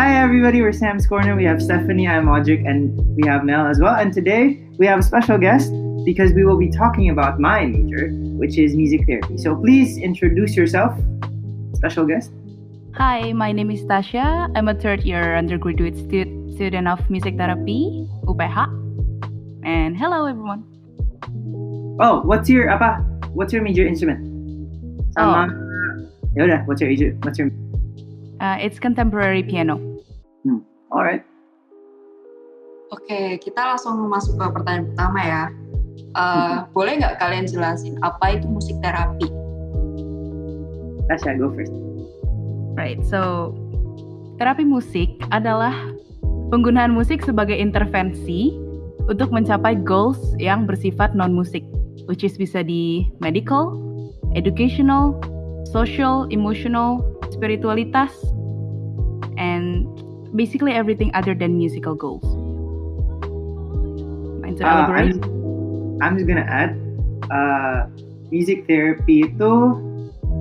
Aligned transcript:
Hi 0.00 0.16
everybody, 0.16 0.62
we're 0.62 0.72
Sam's 0.72 1.06
Corner. 1.06 1.36
We 1.36 1.44
have 1.44 1.60
Stephanie, 1.60 2.08
I'm 2.08 2.24
Audric, 2.24 2.66
and 2.66 2.96
we 3.14 3.28
have 3.28 3.44
Mel 3.44 3.66
as 3.66 3.78
well. 3.78 3.96
And 3.96 4.10
today 4.10 4.66
we 4.78 4.86
have 4.86 4.98
a 4.98 5.02
special 5.02 5.36
guest 5.36 5.70
because 6.06 6.32
we 6.32 6.42
will 6.42 6.56
be 6.56 6.70
talking 6.70 7.10
about 7.10 7.38
my 7.38 7.66
major, 7.66 8.08
which 8.40 8.56
is 8.56 8.74
music 8.74 9.04
therapy. 9.04 9.36
So 9.36 9.54
please 9.54 9.98
introduce 9.98 10.56
yourself, 10.56 10.96
special 11.74 12.06
guest. 12.06 12.32
Hi, 12.94 13.34
my 13.34 13.52
name 13.52 13.70
is 13.70 13.82
Tasha. 13.82 14.50
I'm 14.56 14.68
a 14.68 14.74
third 14.74 15.02
year 15.02 15.36
undergraduate 15.36 15.98
stu- 15.98 16.48
student 16.56 16.88
of 16.88 17.04
music 17.10 17.36
therapy, 17.36 18.08
UPH. 18.24 18.72
And 19.66 19.98
hello 19.98 20.24
everyone. 20.24 20.64
Oh, 22.00 22.22
what's 22.24 22.48
your 22.48 22.70
apa? 22.70 23.04
What's 23.36 23.52
your 23.52 23.60
major 23.60 23.86
instrument? 23.86 24.24
Sama. 25.12 25.52
Yaudah, 26.32 26.64
what's 26.64 26.80
your 26.80 26.88
major? 26.88 27.12
What's 27.20 27.36
your? 27.36 27.52
Uh, 28.40 28.56
it's 28.56 28.78
contemporary 28.78 29.42
piano. 29.42 29.89
Alright. 30.90 31.22
Oke, 32.90 33.38
kita 33.38 33.62
langsung 33.62 34.02
masuk 34.10 34.34
ke 34.34 34.46
pertanyaan 34.50 34.90
pertama 34.90 35.20
ya. 35.22 35.42
Uh, 36.18 36.66
boleh 36.74 36.98
nggak 36.98 37.22
kalian 37.22 37.46
jelasin 37.46 37.94
apa 38.02 38.34
itu 38.34 38.46
musik 38.50 38.74
terapi? 38.82 39.30
Tasha, 41.06 41.38
go 41.38 41.54
first. 41.54 41.70
Right. 42.74 42.98
So, 43.06 43.54
terapi 44.42 44.66
musik 44.66 45.14
adalah 45.30 45.74
penggunaan 46.50 46.90
musik 46.90 47.22
sebagai 47.22 47.54
intervensi 47.54 48.50
untuk 49.06 49.30
mencapai 49.30 49.78
goals 49.86 50.18
yang 50.42 50.66
bersifat 50.66 51.14
non-musik, 51.14 51.62
which 52.10 52.26
is 52.26 52.34
bisa 52.34 52.66
di 52.66 53.06
medical, 53.22 53.78
educational, 54.34 55.14
social, 55.70 56.26
emotional, 56.34 57.02
spiritualitas, 57.30 58.10
and 59.38 59.86
basically 60.34 60.72
everything 60.72 61.10
other 61.14 61.34
than 61.34 61.56
musical 61.56 61.94
goals. 61.94 62.24
Mind 64.42 64.58
to 64.58 64.66
Uh. 64.66 64.90
I'm, 64.90 65.22
I'm 66.02 66.14
just 66.16 66.26
gonna 66.26 66.46
add, 66.48 66.76
uh, 67.30 67.86
music 68.30 68.66
therapy 68.66 69.26
itu 69.26 69.52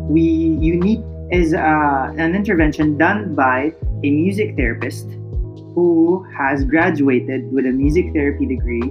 we 0.10 0.58
you 0.62 0.78
need 0.78 1.02
is 1.30 1.54
uh, 1.54 2.14
an 2.18 2.34
intervention 2.34 2.98
done 2.98 3.34
by 3.34 3.74
a 4.04 4.10
music 4.10 4.56
therapist 4.56 5.10
who 5.74 6.26
has 6.34 6.64
graduated 6.66 7.52
with 7.54 7.66
a 7.66 7.74
music 7.74 8.14
therapy 8.14 8.46
degree 8.46 8.86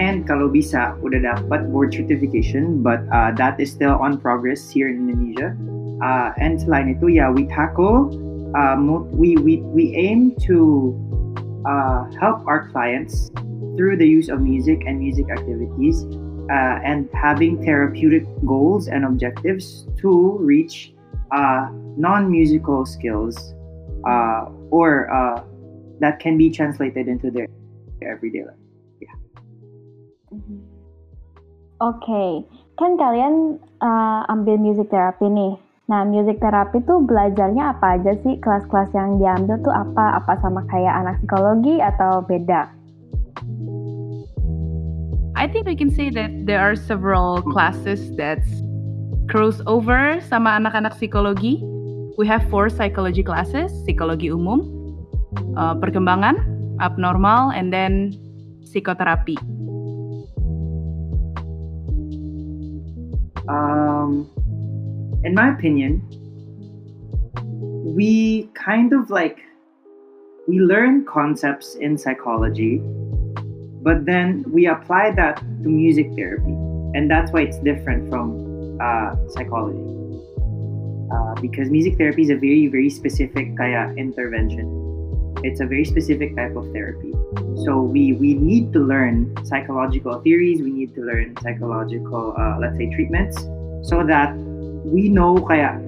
and 0.00 0.26
kalau 0.26 0.48
bisa 0.48 0.96
udah 1.04 1.20
dapat 1.20 1.68
board 1.70 1.92
certification 1.92 2.80
but 2.80 3.04
uh, 3.12 3.30
that 3.36 3.56
is 3.60 3.72
still 3.72 3.96
on 4.00 4.16
progress 4.16 4.68
here 4.72 4.88
in 4.88 5.08
Indonesia 5.08 5.52
uh, 6.00 6.32
and 6.40 6.60
selain 6.60 6.96
itu 6.96 7.20
ya 7.20 7.28
we 7.28 7.44
tackle 7.48 8.08
uh, 8.56 8.76
we, 9.10 9.36
we 9.36 9.58
we 9.62 9.94
aim 9.96 10.34
to 10.46 10.94
uh, 11.66 12.10
help 12.20 12.46
our 12.46 12.70
clients 12.70 13.30
through 13.76 13.96
the 13.96 14.06
use 14.06 14.28
of 14.28 14.40
music 14.40 14.82
and 14.86 14.98
music 14.98 15.26
activities 15.30 16.04
uh, 16.50 16.78
and 16.84 17.08
having 17.12 17.62
therapeutic 17.64 18.24
goals 18.46 18.86
and 18.86 19.04
objectives 19.04 19.86
to 19.98 20.38
reach 20.38 20.94
uh, 21.32 21.68
non-musical 21.96 22.86
skills 22.86 23.54
uh, 24.06 24.46
or 24.70 25.10
uh, 25.10 25.42
that 26.00 26.20
can 26.20 26.36
be 26.36 26.50
translated 26.50 27.08
into 27.08 27.30
their, 27.30 27.46
their 28.00 28.12
everyday 28.12 28.44
life. 28.44 28.60
Oke, 31.82 32.46
kan 32.78 32.94
kalian 32.94 33.58
uh, 33.82 34.22
ambil 34.30 34.58
music 34.58 34.90
therapy 34.90 35.26
nih. 35.26 35.63
Nah, 35.84 36.00
music 36.00 36.40
therapy 36.40 36.80
tuh 36.88 37.04
belajarnya 37.04 37.76
apa 37.76 38.00
aja 38.00 38.16
sih? 38.24 38.40
Kelas-kelas 38.40 38.88
yang 38.96 39.20
diambil 39.20 39.60
tuh 39.60 39.74
apa? 39.74 40.16
Apa 40.16 40.40
sama 40.40 40.64
kayak 40.72 41.04
anak 41.04 41.20
psikologi 41.20 41.76
atau 41.76 42.24
beda? 42.24 42.72
I 45.36 45.44
think 45.44 45.68
we 45.68 45.76
can 45.76 45.92
say 45.92 46.08
that 46.08 46.48
there 46.48 46.64
are 46.64 46.72
several 46.72 47.44
classes 47.44 48.00
that's 48.16 48.48
crossover 49.28 50.24
sama 50.24 50.56
anak-anak 50.56 50.96
psikologi. 50.96 51.60
We 52.16 52.24
have 52.32 52.48
four 52.48 52.72
psychology 52.72 53.20
classes, 53.20 53.68
psikologi 53.84 54.32
umum, 54.32 54.64
uh, 55.52 55.76
perkembangan, 55.76 56.40
abnormal, 56.80 57.52
and 57.52 57.68
then 57.68 58.16
psikoterapi. 58.64 59.36
Um, 63.44 64.32
in 65.24 65.34
my 65.34 65.48
opinion, 65.52 66.02
we 67.96 68.50
kind 68.54 68.92
of 68.92 69.10
like 69.10 69.40
we 70.46 70.60
learn 70.60 71.04
concepts 71.06 71.76
in 71.76 71.96
psychology, 71.96 72.78
but 73.82 74.04
then 74.04 74.44
we 74.48 74.66
apply 74.66 75.12
that 75.12 75.38
to 75.38 75.68
music 75.68 76.08
therapy, 76.14 76.52
and 76.94 77.10
that's 77.10 77.32
why 77.32 77.40
it's 77.40 77.58
different 77.60 78.10
from 78.10 78.78
uh, 78.80 79.16
psychology. 79.28 79.80
Uh, 81.12 81.34
because 81.40 81.70
music 81.70 81.96
therapy 81.96 82.22
is 82.22 82.30
a 82.30 82.36
very 82.36 82.66
very 82.66 82.90
specific 82.90 83.56
kaya 83.56 83.94
intervention. 83.96 84.68
It's 85.42 85.60
a 85.60 85.66
very 85.66 85.84
specific 85.84 86.36
type 86.36 86.56
of 86.56 86.70
therapy. 86.72 87.12
So 87.64 87.80
we 87.80 88.12
we 88.12 88.34
need 88.34 88.72
to 88.74 88.80
learn 88.80 89.32
psychological 89.44 90.20
theories. 90.20 90.60
We 90.60 90.70
need 90.70 90.94
to 90.96 91.02
learn 91.02 91.34
psychological, 91.42 92.34
uh, 92.36 92.58
let's 92.58 92.76
say, 92.76 92.90
treatments, 92.92 93.40
so 93.88 94.04
that 94.04 94.36
we 94.84 95.08
know 95.08 95.40
kaya 95.40 95.80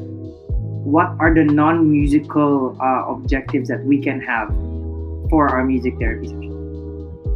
what 0.86 1.12
are 1.18 1.34
the 1.34 1.44
non-musical 1.44 2.76
uh, 2.80 3.10
objectives 3.12 3.68
that 3.68 3.84
we 3.84 4.00
can 4.00 4.20
have 4.20 4.48
for 5.28 5.48
our 5.48 5.64
music 5.64 5.94
therapy 5.98 6.28
session. 6.28 6.54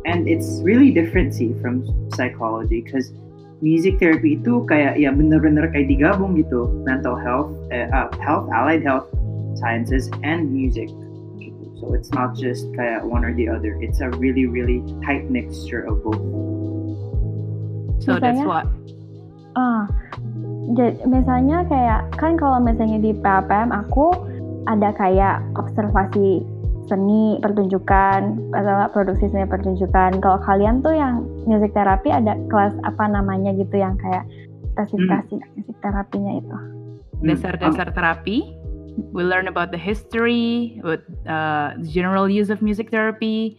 And 0.06 0.28
it's 0.28 0.60
really 0.62 0.90
different 0.90 1.34
see 1.34 1.52
from 1.60 1.84
psychology 2.14 2.80
because 2.80 3.12
music 3.60 3.98
therapy 4.00 4.40
itu 4.40 4.64
kayak 4.64 4.96
ya 4.96 5.12
bener-bener 5.12 5.68
kayak 5.68 5.92
digabung 5.92 6.38
gitu 6.38 6.70
mental 6.86 7.18
health, 7.18 7.52
uh, 7.74 7.90
uh, 7.92 8.08
health, 8.22 8.48
allied 8.54 8.80
health 8.86 9.10
sciences, 9.60 10.08
and 10.24 10.48
music. 10.48 10.88
So 11.80 11.92
it's 11.96 12.12
not 12.12 12.36
just 12.36 12.70
kayak 12.76 13.04
one 13.04 13.24
or 13.24 13.32
the 13.32 13.48
other. 13.48 13.76
It's 13.80 14.00
a 14.00 14.12
really 14.20 14.44
really 14.44 14.84
tight 15.04 15.28
mixture 15.28 15.84
of 15.84 16.04
both. 16.04 16.20
So 18.04 18.16
that's 18.16 18.40
what. 18.40 18.68
Ah, 19.58 19.88
jadi 19.90 20.19
misalnya 21.06 21.66
kayak 21.66 22.14
kan 22.14 22.38
kalau 22.38 22.62
misalnya 22.62 23.02
di 23.02 23.12
PAPM 23.18 23.74
aku 23.74 24.14
ada 24.70 24.94
kayak 24.94 25.42
observasi 25.58 26.44
seni 26.90 27.38
pertunjukan 27.38 28.50
atau 28.50 28.90
produksi 28.90 29.30
seni 29.30 29.46
pertunjukan. 29.46 30.18
Kalau 30.18 30.38
kalian 30.42 30.82
tuh 30.82 30.94
yang 30.94 31.22
music 31.46 31.70
therapy 31.70 32.10
ada 32.10 32.34
kelas 32.50 32.74
apa 32.82 33.06
namanya 33.06 33.54
gitu 33.54 33.78
yang 33.78 33.94
kayak 34.02 34.26
spesifikasi 34.74 35.38
music 35.54 35.76
terapinya 35.82 36.32
itu. 36.42 36.56
Dasar-dasar 37.22 37.94
terapi. 37.94 38.58
We 39.14 39.22
learn 39.22 39.46
about 39.46 39.70
the 39.70 39.80
history, 39.80 40.76
about 40.82 41.06
uh, 41.24 41.78
the 41.78 41.88
general 41.88 42.26
use 42.26 42.50
of 42.50 42.58
music 42.60 42.90
therapy, 42.90 43.56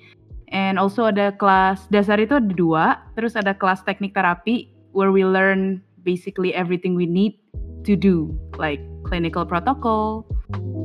and 0.51 0.75
also 0.75 1.07
ada 1.07 1.31
kelas 1.33 1.87
dasar 1.87 2.19
itu 2.19 2.35
ada 2.35 2.51
dua. 2.51 2.85
Terus 3.15 3.39
ada 3.39 3.55
kelas 3.55 3.81
teknik 3.87 4.11
terapi 4.11 4.69
where 4.91 5.09
we 5.09 5.23
learn 5.23 5.79
basically 6.03 6.53
everything 6.53 6.93
we 6.97 7.05
need 7.05 7.37
to 7.85 7.95
do, 7.97 8.33
like 8.57 8.81
clinical 9.05 9.45
protocol 9.45 10.25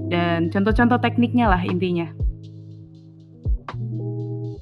dan 0.08 0.48
contoh-contoh 0.52 1.00
tekniknya 1.00 1.50
lah 1.50 1.60
intinya. 1.60 2.08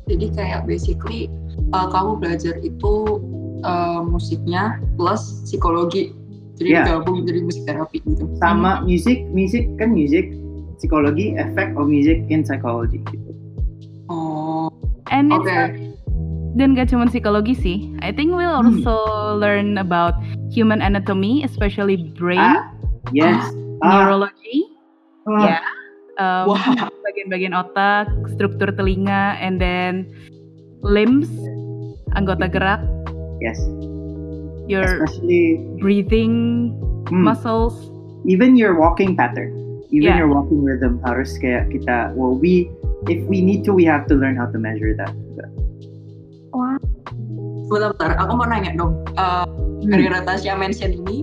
Jadi 0.05 0.27
kayak 0.37 0.69
basically 0.69 1.33
uh, 1.73 1.89
kamu 1.89 2.21
belajar 2.21 2.55
itu 2.61 3.21
uh, 3.65 4.05
musiknya 4.05 4.79
plus 5.01 5.45
psikologi. 5.49 6.13
Jadi 6.55 6.71
Yeah. 6.71 6.87
gabung 6.87 7.27
jadi 7.27 7.43
musik 7.43 7.67
terapi 7.67 7.99
gitu. 8.07 8.31
Sama 8.39 8.87
music, 8.87 9.27
music 9.35 9.67
kan 9.75 9.91
music, 9.91 10.31
psikologi, 10.79 11.35
effect 11.35 11.75
of 11.75 11.91
music 11.91 12.23
in 12.31 12.47
psychology 12.47 13.03
gitu. 13.11 13.31
Oh, 14.07 14.71
And 15.11 15.35
it's 15.35 15.43
oke. 15.43 15.51
not- 15.51 15.75
dan 16.55 16.79
gak 16.79 16.95
cuma 16.95 17.11
psikologi 17.11 17.59
sih. 17.59 17.79
I 17.99 18.15
think 18.15 18.31
we'll 18.39 18.55
Hmm. 18.55 18.79
also 18.79 18.95
learn 19.35 19.75
about 19.83 20.15
human 20.55 20.79
anatomy, 20.79 21.43
especially 21.43 22.15
brain, 22.15 22.39
Ah, 22.39 22.71
Yes. 23.11 23.43
Ah, 23.83 24.07
neurology, 24.07 24.71
ah. 25.27 25.43
ya, 25.45 25.59
um, 26.17 26.55
Wah, 26.55 26.89
bagian-bagian 27.05 27.53
otak, 27.53 28.09
struktur 28.33 28.71
telinga, 28.73 29.37
and 29.43 29.59
then 29.61 30.09
limbs, 30.81 31.29
anggota 32.15 32.47
gerak, 32.49 32.81
Yes. 33.43 33.59
your 34.65 34.87
Especially 35.05 35.61
breathing 35.83 36.73
hmm, 37.11 37.29
muscles. 37.29 37.75
even 38.25 38.57
your 38.57 38.79
walking 38.79 39.13
pattern, 39.13 39.53
even 39.93 40.17
Yeah. 40.17 40.25
your 40.25 40.31
walking 40.33 40.65
rhythm 40.65 40.97
harus 41.05 41.37
kayak 41.37 41.69
kita. 41.69 42.17
Well, 42.17 42.39
we 42.41 42.73
if 43.05 43.21
we 43.29 43.45
need 43.45 43.69
to, 43.69 43.77
we 43.77 43.85
have 43.85 44.09
to 44.09 44.17
learn 44.17 44.33
how 44.33 44.49
to 44.49 44.57
measure 44.57 44.97
that. 44.97 45.13
Wah, 46.57 46.81
bentar-bentar. 47.69 48.17
Aku 48.17 48.33
mau 48.39 48.49
nanya 48.49 48.73
dong. 48.79 48.97
Uh, 49.19 49.45
Hmm. 49.85 49.93
Gara-gara 49.93 50.21
Tasya 50.25 50.57
mention 50.57 50.97
ini, 50.97 51.21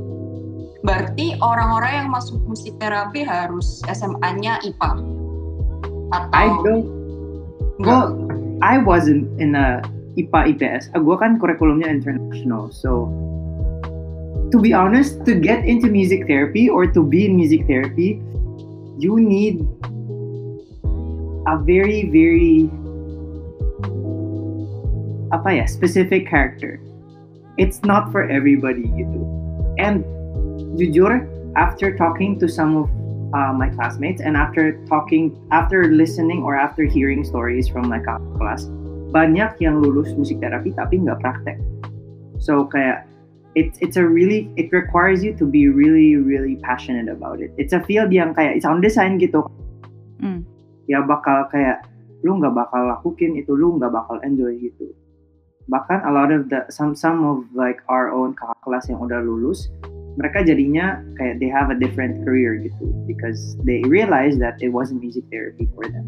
berarti 0.86 1.34
orang-orang 1.42 2.06
yang 2.06 2.10
masuk 2.14 2.38
musik 2.46 2.78
terapi 2.78 3.26
harus 3.26 3.82
SMA-nya 3.90 4.62
IPA. 4.62 5.22
atau 6.12 6.36
I 6.36 6.48
don't 6.64 6.86
well 7.80 8.14
I 8.62 8.78
wasn't 8.78 9.32
in 9.42 9.56
a 9.56 9.82
IPA 10.20 10.40
IPS. 10.56 10.84
Uh, 10.94 11.00
Gue 11.00 11.16
kan 11.16 11.40
kurikulumnya 11.40 11.88
international, 11.88 12.70
so 12.70 13.08
to 14.52 14.60
be 14.60 14.76
honest, 14.76 15.24
to 15.24 15.40
get 15.40 15.64
into 15.64 15.88
music 15.88 16.28
therapy 16.28 16.68
or 16.68 16.84
to 16.84 17.02
be 17.02 17.26
in 17.26 17.40
music 17.40 17.64
therapy, 17.66 18.20
you 19.00 19.18
need 19.18 19.64
a 21.48 21.56
very 21.64 22.12
very 22.12 22.68
apa 25.32 25.64
ya 25.64 25.66
specific 25.66 26.28
character. 26.28 26.78
It's 27.58 27.84
not 27.84 28.12
for 28.12 28.24
everybody 28.28 28.88
gitu. 28.96 29.20
And 29.80 30.04
jujur, 30.80 31.28
after 31.56 31.96
talking 31.96 32.40
to 32.40 32.48
some 32.48 32.78
of 32.78 32.88
uh, 33.36 33.52
my 33.52 33.70
classmates 33.76 34.22
and 34.22 34.36
after 34.36 34.80
talking, 34.88 35.36
after 35.52 35.92
listening 35.92 36.44
or 36.44 36.56
after 36.56 36.84
hearing 36.84 37.24
stories 37.24 37.68
from 37.68 37.92
my 37.92 38.00
kelas, 38.00 38.68
banyak 39.12 39.52
yang 39.60 39.84
lulus 39.84 40.16
musik 40.16 40.40
terapi 40.40 40.72
tapi 40.76 41.04
nggak 41.04 41.20
praktek. 41.20 41.60
So 42.40 42.66
kayak 42.66 43.06
it's 43.56 43.76
it's 43.84 44.00
a 44.00 44.06
really 44.08 44.48
it 44.56 44.72
requires 44.72 45.20
you 45.24 45.36
to 45.36 45.44
be 45.44 45.68
really 45.68 46.16
really 46.16 46.56
passionate 46.64 47.12
about 47.12 47.44
it. 47.44 47.52
It's 47.60 47.76
a 47.76 47.84
field 47.84 48.16
yang 48.16 48.32
kayak 48.32 48.64
sound 48.64 48.82
design 48.82 49.20
gitu. 49.20 49.44
Hmm. 50.24 50.48
Ya 50.88 51.04
bakal 51.04 51.52
kayak 51.52 51.84
lu 52.24 52.40
nggak 52.40 52.56
bakal 52.56 52.88
lakuin 52.88 53.36
itu 53.36 53.52
lu 53.52 53.76
nggak 53.76 53.92
bakal 53.92 54.24
enjoy 54.24 54.56
gitu. 54.58 54.96
Bahkan 55.70 56.08
a 56.08 56.12
lot 56.12 56.32
of 56.34 56.50
the 56.50 56.66
some 56.72 56.96
some 56.98 57.22
of 57.26 57.46
like 57.54 57.84
our 57.92 58.10
own 58.10 58.34
kakak 58.34 58.58
kelas 58.66 58.86
yang 58.90 59.04
udah 59.04 59.22
lulus 59.22 59.70
mereka 60.20 60.44
jadinya 60.44 61.00
kayak 61.16 61.40
they 61.40 61.48
have 61.48 61.72
a 61.72 61.78
different 61.78 62.20
career 62.28 62.60
gitu 62.60 62.92
because 63.08 63.56
they 63.64 63.80
realize 63.88 64.36
that 64.36 64.60
it 64.60 64.74
wasn't 64.74 65.00
music 65.00 65.24
therapy 65.32 65.72
for 65.72 65.88
them. 65.88 66.04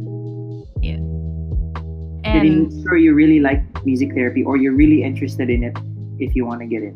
Jadi 2.23 2.49
And 2.49 2.71
make 2.71 2.75
sure 2.83 2.95
you 2.95 3.13
really 3.13 3.43
like 3.43 3.61
music 3.83 4.15
therapy 4.15 4.47
or 4.47 4.55
you're 4.55 4.75
really 4.75 5.03
interested 5.03 5.51
in 5.51 5.63
it 5.63 5.75
if 6.23 6.33
you 6.35 6.47
want 6.47 6.63
to 6.63 6.67
get 6.67 6.81
in. 6.81 6.95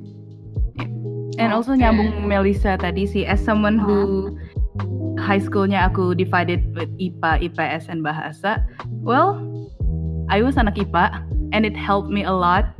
And 1.38 1.54
also 1.54 1.77
nyambung 1.77 2.25
Melissa 2.25 2.80
tadi 2.80 3.06
sih, 3.06 3.27
as 3.27 3.38
someone 3.44 3.77
who 3.77 4.33
high 5.19 5.38
schoolnya 5.38 5.92
aku 5.92 6.15
divided 6.15 6.63
with 6.74 6.89
IPA, 6.98 7.51
IPS, 7.51 7.92
and 7.92 8.01
bahasa. 8.01 8.63
Well, 9.04 9.38
I 10.31 10.42
was 10.42 10.57
anak 10.57 10.80
IPA, 10.80 11.26
and 11.51 11.65
it 11.65 11.75
helped 11.75 12.09
me 12.09 12.23
a 12.23 12.33
lot 12.33 12.75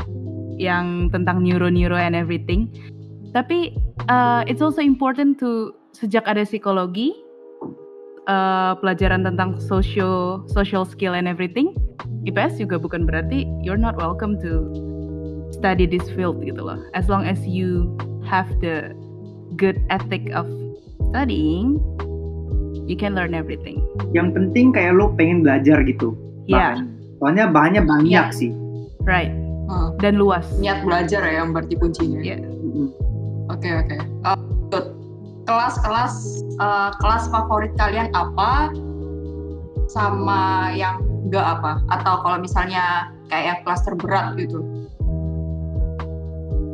yang 0.58 1.14
tentang 1.14 1.46
neuro-neuro 1.46 1.96
and 1.96 2.18
everything. 2.18 2.68
Tapi 3.32 3.78
uh, 4.10 4.42
it's 4.50 4.62
also 4.62 4.82
important 4.82 5.38
to 5.38 5.74
sejak 5.94 6.26
ada 6.26 6.42
psikologi, 6.44 7.14
uh, 8.26 8.74
pelajaran 8.82 9.22
tentang 9.24 9.62
social 9.62 10.42
social 10.50 10.84
skill 10.84 11.14
and 11.14 11.30
everything. 11.30 11.74
IPS 12.28 12.60
juga 12.60 12.82
bukan 12.82 13.08
berarti 13.08 13.48
you're 13.64 13.80
not 13.80 13.96
welcome 13.96 14.36
to 14.42 14.68
study 15.56 15.88
this 15.88 16.04
field 16.14 16.42
gitu 16.44 16.60
loh. 16.60 16.82
As 16.98 17.08
long 17.08 17.24
as 17.24 17.40
you 17.48 17.96
have 18.28 18.50
the 18.60 18.92
good 19.56 19.80
ethic 19.90 20.28
of 20.36 20.46
studying, 21.10 21.80
you 22.90 23.00
can 23.00 23.16
learn 23.16 23.32
everything. 23.32 23.80
Yang 24.12 24.36
penting 24.36 24.76
kayak 24.76 25.00
lo 25.00 25.14
pengen 25.16 25.42
belajar 25.46 25.82
gitu. 25.88 26.14
Yeah, 26.48 26.80
Bahan. 26.80 26.97
Soalnya 27.18 27.50
bahannya 27.50 27.82
banyak 27.84 28.28
Iya. 28.30 28.36
sih. 28.36 28.52
right. 29.04 29.32
Hmm, 29.68 29.96
Dan 30.00 30.16
luas. 30.16 30.48
niat 30.60 30.80
belajar 30.84 31.20
ya 31.24 31.44
yang 31.44 31.52
berarti 31.52 31.76
kuncinya. 31.76 32.20
Iya. 32.24 32.40
Oke 33.48 33.68
oke. 33.68 33.98
Uh, 34.24 34.38
good. 34.70 34.86
Kelas-kelas 35.44 36.16
uh, 36.58 36.92
kelas 37.00 37.28
favorit 37.28 37.72
kalian 37.76 38.08
apa? 38.12 38.72
Sama 39.88 40.72
yang 40.72 41.00
enggak 41.24 41.60
apa? 41.60 41.80
Atau 41.90 42.20
kalau 42.22 42.40
misalnya 42.40 43.08
kayak 43.28 43.64
kelas 43.64 43.84
terberat 43.84 44.36
gitu? 44.36 44.60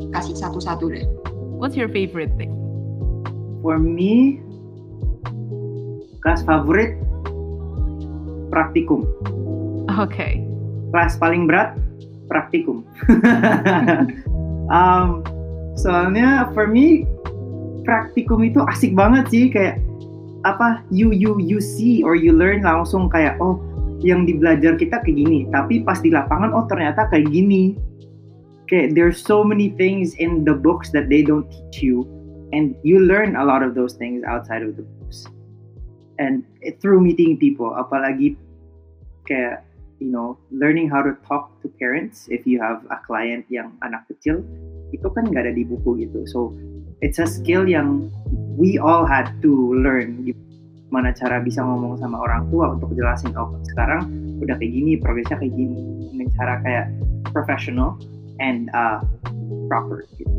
Kasih 0.09 0.37
satu-satu 0.37 0.85
deh. 0.89 1.05
What's 1.57 1.73
your 1.73 1.89
favorite 1.89 2.33
thing? 2.37 2.53
For 3.61 3.77
me, 3.77 4.41
kelas 6.19 6.41
favorit 6.43 6.97
praktikum. 8.49 9.05
Okay. 9.93 10.41
Kelas 10.93 11.17
paling 11.21 11.45
berat 11.45 11.77
praktikum. 12.29 12.81
um, 14.73 15.21
soalnya 15.77 16.49
for 16.53 16.69
me 16.69 17.05
praktikum 17.83 18.41
itu 18.45 18.63
asik 18.69 18.95
banget 18.95 19.25
sih 19.29 19.45
kayak 19.51 19.81
apa 20.43 20.83
you 20.91 21.11
you 21.15 21.39
you 21.39 21.59
see 21.59 22.03
or 22.03 22.15
you 22.15 22.35
learn 22.35 22.63
langsung 22.63 23.07
kayak 23.07 23.39
oh 23.39 23.59
yang 24.03 24.27
dibelajar 24.27 24.75
kita 24.75 24.99
kayak 24.99 25.15
gini 25.15 25.47
tapi 25.51 25.83
pas 25.83 25.99
di 26.03 26.11
lapangan 26.11 26.51
oh 26.51 26.67
ternyata 26.67 27.07
kayak 27.07 27.31
gini 27.31 27.79
kayak 28.67 28.91
there's 28.95 29.19
so 29.19 29.43
many 29.43 29.71
things 29.79 30.15
in 30.19 30.43
the 30.43 30.51
books 30.51 30.91
that 30.91 31.07
they 31.07 31.23
don't 31.23 31.47
teach 31.47 31.79
you 31.79 32.03
and 32.51 32.75
you 32.83 32.99
learn 32.99 33.39
a 33.39 33.43
lot 33.43 33.63
of 33.63 33.71
those 33.71 33.95
things 33.95 34.19
outside 34.27 34.59
of 34.59 34.75
the 34.75 34.83
books 34.99 35.23
and 36.19 36.43
it, 36.59 36.79
through 36.83 36.99
meeting 36.99 37.39
people 37.39 37.71
apalagi 37.79 38.35
kayak 39.23 39.63
you 40.03 40.11
know 40.11 40.35
learning 40.51 40.91
how 40.91 40.99
to 40.99 41.15
talk 41.23 41.55
to 41.63 41.71
parents 41.79 42.27
if 42.27 42.43
you 42.43 42.59
have 42.59 42.83
a 42.91 42.99
client 43.07 43.47
yang 43.47 43.71
anak 43.87 44.03
kecil 44.11 44.43
itu 44.91 45.07
kan 45.15 45.23
nggak 45.31 45.47
ada 45.47 45.53
di 45.55 45.63
buku 45.63 46.03
gitu. 46.03 46.27
So 46.27 46.51
it's 46.99 47.17
a 47.17 47.25
skill 47.25 47.65
yang 47.65 48.11
we 48.59 48.75
all 48.75 49.07
had 49.07 49.31
to 49.41 49.51
learn 49.79 50.27
gimana 50.27 51.15
cara 51.15 51.39
bisa 51.39 51.63
ngomong 51.63 51.97
sama 51.97 52.19
orang 52.19 52.51
tua 52.51 52.75
untuk 52.75 52.93
jelasin 52.93 53.33
oh 53.33 53.55
sekarang 53.73 54.11
udah 54.43 54.59
kayak 54.59 54.75
gini 54.75 54.99
progresnya 54.99 55.39
kayak 55.39 55.55
gini. 55.55 55.79
Dengan 56.11 56.27
cara 56.35 56.53
kayak 56.61 56.85
professional 57.31 57.97
and 58.37 58.69
uh, 58.75 59.01
proper 59.71 60.05
gitu. 60.19 60.29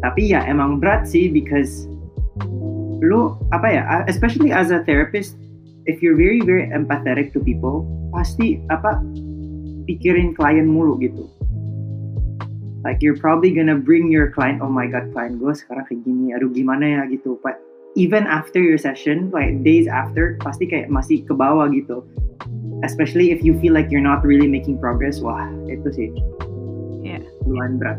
Tapi 0.00 0.30
ya 0.30 0.46
emang 0.46 0.78
berat 0.78 1.04
sih 1.04 1.28
because 1.28 1.90
lu 3.02 3.34
apa 3.54 3.66
ya 3.68 3.82
especially 4.10 4.50
as 4.50 4.70
a 4.72 4.82
therapist 4.86 5.38
if 5.88 6.04
you're 6.04 6.14
very 6.16 6.44
very 6.44 6.68
empathetic 6.68 7.32
to 7.32 7.40
people 7.40 7.88
pasti 8.12 8.60
apa 8.68 9.00
pikirin 9.88 10.36
klien 10.36 10.68
mulu 10.68 11.00
gitu 11.00 11.24
like 12.84 13.00
you're 13.00 13.16
probably 13.16 13.50
gonna 13.50 13.74
bring 13.74 14.12
your 14.12 14.30
client 14.30 14.60
oh 14.60 14.70
my 14.70 14.84
god 14.86 15.08
client 15.16 15.40
gue 15.40 15.50
sekarang 15.56 15.82
kayak 15.88 16.04
gini 16.04 16.36
aduh 16.36 16.52
gimana 16.52 16.84
ya 16.84 17.02
gitu 17.08 17.40
but 17.40 17.56
even 17.96 18.28
after 18.28 18.60
your 18.60 18.78
session 18.78 19.32
like 19.32 19.64
days 19.64 19.88
after 19.88 20.36
pasti 20.44 20.68
kayak 20.68 20.92
masih 20.92 21.24
ke 21.24 21.32
bawah 21.32 21.66
gitu 21.72 22.04
especially 22.86 23.32
if 23.34 23.40
you 23.42 23.56
feel 23.58 23.72
like 23.74 23.88
you're 23.90 24.04
not 24.04 24.22
really 24.22 24.46
making 24.46 24.76
progress 24.78 25.18
wah 25.24 25.48
itu 25.66 25.88
sih 25.90 26.08
Yeah. 27.00 27.24
lumayan 27.48 27.80
berat 27.80 27.98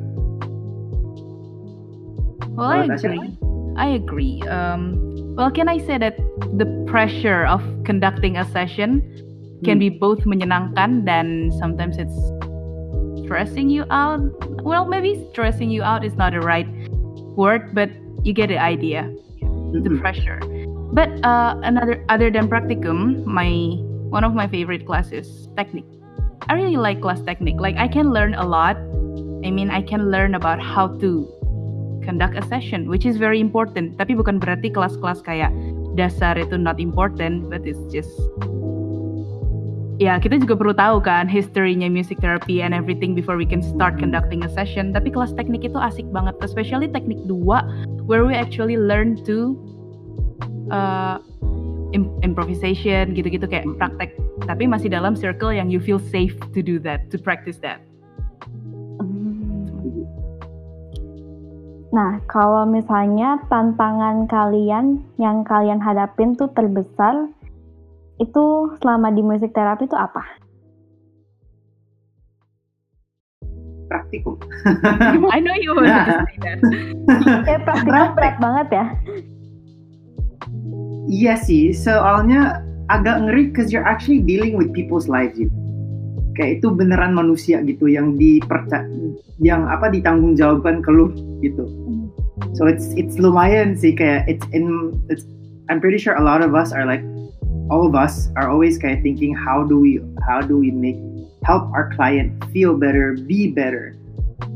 Well, 2.60 2.68
I 2.68 2.84
Kalau 2.84 2.92
Tasya? 2.92 3.10
agree. 3.16 3.32
I 3.80 3.88
agree. 3.96 4.36
Um, 4.52 4.84
well, 5.36 5.52
can 5.52 5.68
I 5.70 5.78
say 5.78 5.98
that 5.98 6.18
the 6.58 6.66
pressure 6.88 7.46
of 7.46 7.62
conducting 7.86 8.38
a 8.38 8.46
session 8.50 9.02
can 9.64 9.76
Hmm. 9.76 9.86
be 9.86 9.90
both 9.90 10.24
menyenangkan 10.24 11.04
dan 11.04 11.52
sometimes 11.60 12.00
it's 12.00 12.16
stressing 13.24 13.70
you 13.70 13.86
out. 13.92 14.24
Well, 14.64 14.88
maybe 14.88 15.20
stressing 15.32 15.70
you 15.70 15.84
out 15.84 16.04
is 16.04 16.16
not 16.16 16.34
the 16.34 16.42
right 16.42 16.68
word, 17.36 17.76
but 17.76 17.92
you 18.24 18.34
get 18.34 18.50
the 18.50 18.58
idea, 18.58 19.06
the 19.72 19.92
pressure. 20.02 20.40
But 20.92 21.14
uh, 21.22 21.60
another 21.62 22.02
other 22.10 22.32
than 22.32 22.50
practicum, 22.50 23.22
my 23.28 23.78
one 24.10 24.26
of 24.26 24.34
my 24.34 24.48
favorite 24.50 24.88
classes 24.90 25.48
technique. 25.56 25.86
I 26.50 26.58
really 26.58 26.82
like 26.82 27.00
class 27.06 27.22
technique. 27.22 27.62
Like 27.62 27.78
I 27.78 27.86
can 27.88 28.10
learn 28.10 28.34
a 28.34 28.48
lot. 28.48 28.76
I 29.46 29.54
mean, 29.54 29.70
I 29.70 29.86
can 29.86 30.10
learn 30.10 30.34
about 30.34 30.58
how 30.58 30.98
to 30.98 31.30
conduct 32.10 32.34
a 32.34 32.42
session, 32.50 32.90
which 32.90 33.06
is 33.06 33.22
very 33.22 33.38
important. 33.38 33.94
Tapi 34.02 34.18
bukan 34.18 34.42
berarti 34.42 34.74
kelas-kelas 34.74 35.22
kayak 35.22 35.54
dasar 35.94 36.34
itu 36.42 36.58
not 36.58 36.82
important, 36.82 37.46
but 37.54 37.62
it's 37.70 37.86
just 37.94 38.10
ya 40.02 40.18
kita 40.18 40.42
juga 40.42 40.58
perlu 40.58 40.74
tahu 40.74 40.98
kan 41.06 41.30
history-nya 41.30 41.92
music 41.92 42.18
therapy 42.18 42.66
and 42.66 42.74
everything 42.74 43.14
before 43.14 43.38
we 43.38 43.46
can 43.46 43.62
start 43.62 44.02
conducting 44.02 44.42
a 44.42 44.50
session. 44.50 44.90
Tapi 44.90 45.14
kelas 45.14 45.38
teknik 45.38 45.62
itu 45.62 45.78
asik 45.78 46.10
banget, 46.10 46.34
especially 46.42 46.90
teknik 46.90 47.22
2 47.30 48.10
where 48.10 48.26
we 48.26 48.34
actually 48.34 48.74
learn 48.74 49.14
to 49.22 49.54
uh, 50.74 51.22
im- 51.94 52.10
improvisation 52.26 53.14
gitu-gitu 53.14 53.46
kayak 53.46 53.70
praktek 53.78 54.18
tapi 54.48 54.64
masih 54.70 54.88
dalam 54.88 55.18
circle 55.18 55.52
yang 55.52 55.68
you 55.68 55.82
feel 55.82 56.00
safe 56.00 56.38
to 56.56 56.64
do 56.64 56.80
that, 56.80 57.12
to 57.12 57.20
practice 57.20 57.60
that. 57.60 57.84
Nah, 61.90 62.22
kalau 62.30 62.70
misalnya 62.70 63.42
tantangan 63.50 64.30
kalian 64.30 65.02
yang 65.18 65.42
kalian 65.42 65.82
hadapin 65.82 66.38
tuh 66.38 66.54
terbesar, 66.54 67.34
itu 68.22 68.46
selama 68.78 69.10
di 69.10 69.26
musik 69.26 69.50
terapi 69.58 69.90
itu 69.90 69.98
apa? 69.98 70.22
praktikum 73.90 74.38
I 75.34 75.42
know 75.42 75.58
you 75.58 75.74
say 75.82 75.90
that. 75.90 76.22
Kayak 77.42 77.62
praktikum 77.66 78.14
berat 78.14 78.36
banget 78.38 78.68
ya. 78.70 78.86
Iya 81.10 81.34
sih, 81.42 81.74
soalnya 81.74 82.62
agak 82.94 83.26
ngeri 83.26 83.50
because 83.50 83.74
you're 83.74 83.86
actually 83.86 84.22
dealing 84.22 84.54
with 84.54 84.70
people's 84.78 85.10
lives 85.10 85.34
gitu. 85.42 85.50
Kayak 86.40 86.64
itu 86.64 86.72
beneran 86.72 87.12
manusia 87.12 87.60
gitu 87.68 87.92
yang 87.92 88.16
dipercaya 88.16 88.88
yang 89.44 89.68
apa 89.68 89.92
ditanggung 89.92 90.40
jawabkan 90.40 90.80
ke 90.80 90.88
lu 90.88 91.12
gitu. 91.44 91.68
So 92.56 92.66
it's 92.72 92.96
it's 92.96 93.20
lumayan 93.20 93.76
sih 93.76 93.92
kayak 93.92 94.24
it's 94.32 94.48
in 94.56 94.96
it's 95.12 95.28
I'm 95.68 95.84
pretty 95.84 96.00
sure 96.00 96.16
a 96.16 96.24
lot 96.24 96.40
of 96.40 96.56
us 96.56 96.72
are 96.72 96.88
like 96.88 97.04
all 97.68 97.84
of 97.86 97.94
us 97.94 98.32
are 98.40 98.48
always 98.48 98.80
kayak 98.80 99.04
thinking 99.04 99.36
how 99.36 99.68
do 99.68 99.76
we 99.76 100.00
how 100.24 100.40
do 100.40 100.56
we 100.56 100.72
make 100.72 100.98
help 101.44 101.68
our 101.76 101.92
client 101.96 102.36
feel 102.52 102.76
better, 102.76 103.16
be 103.28 103.52
better. 103.52 103.96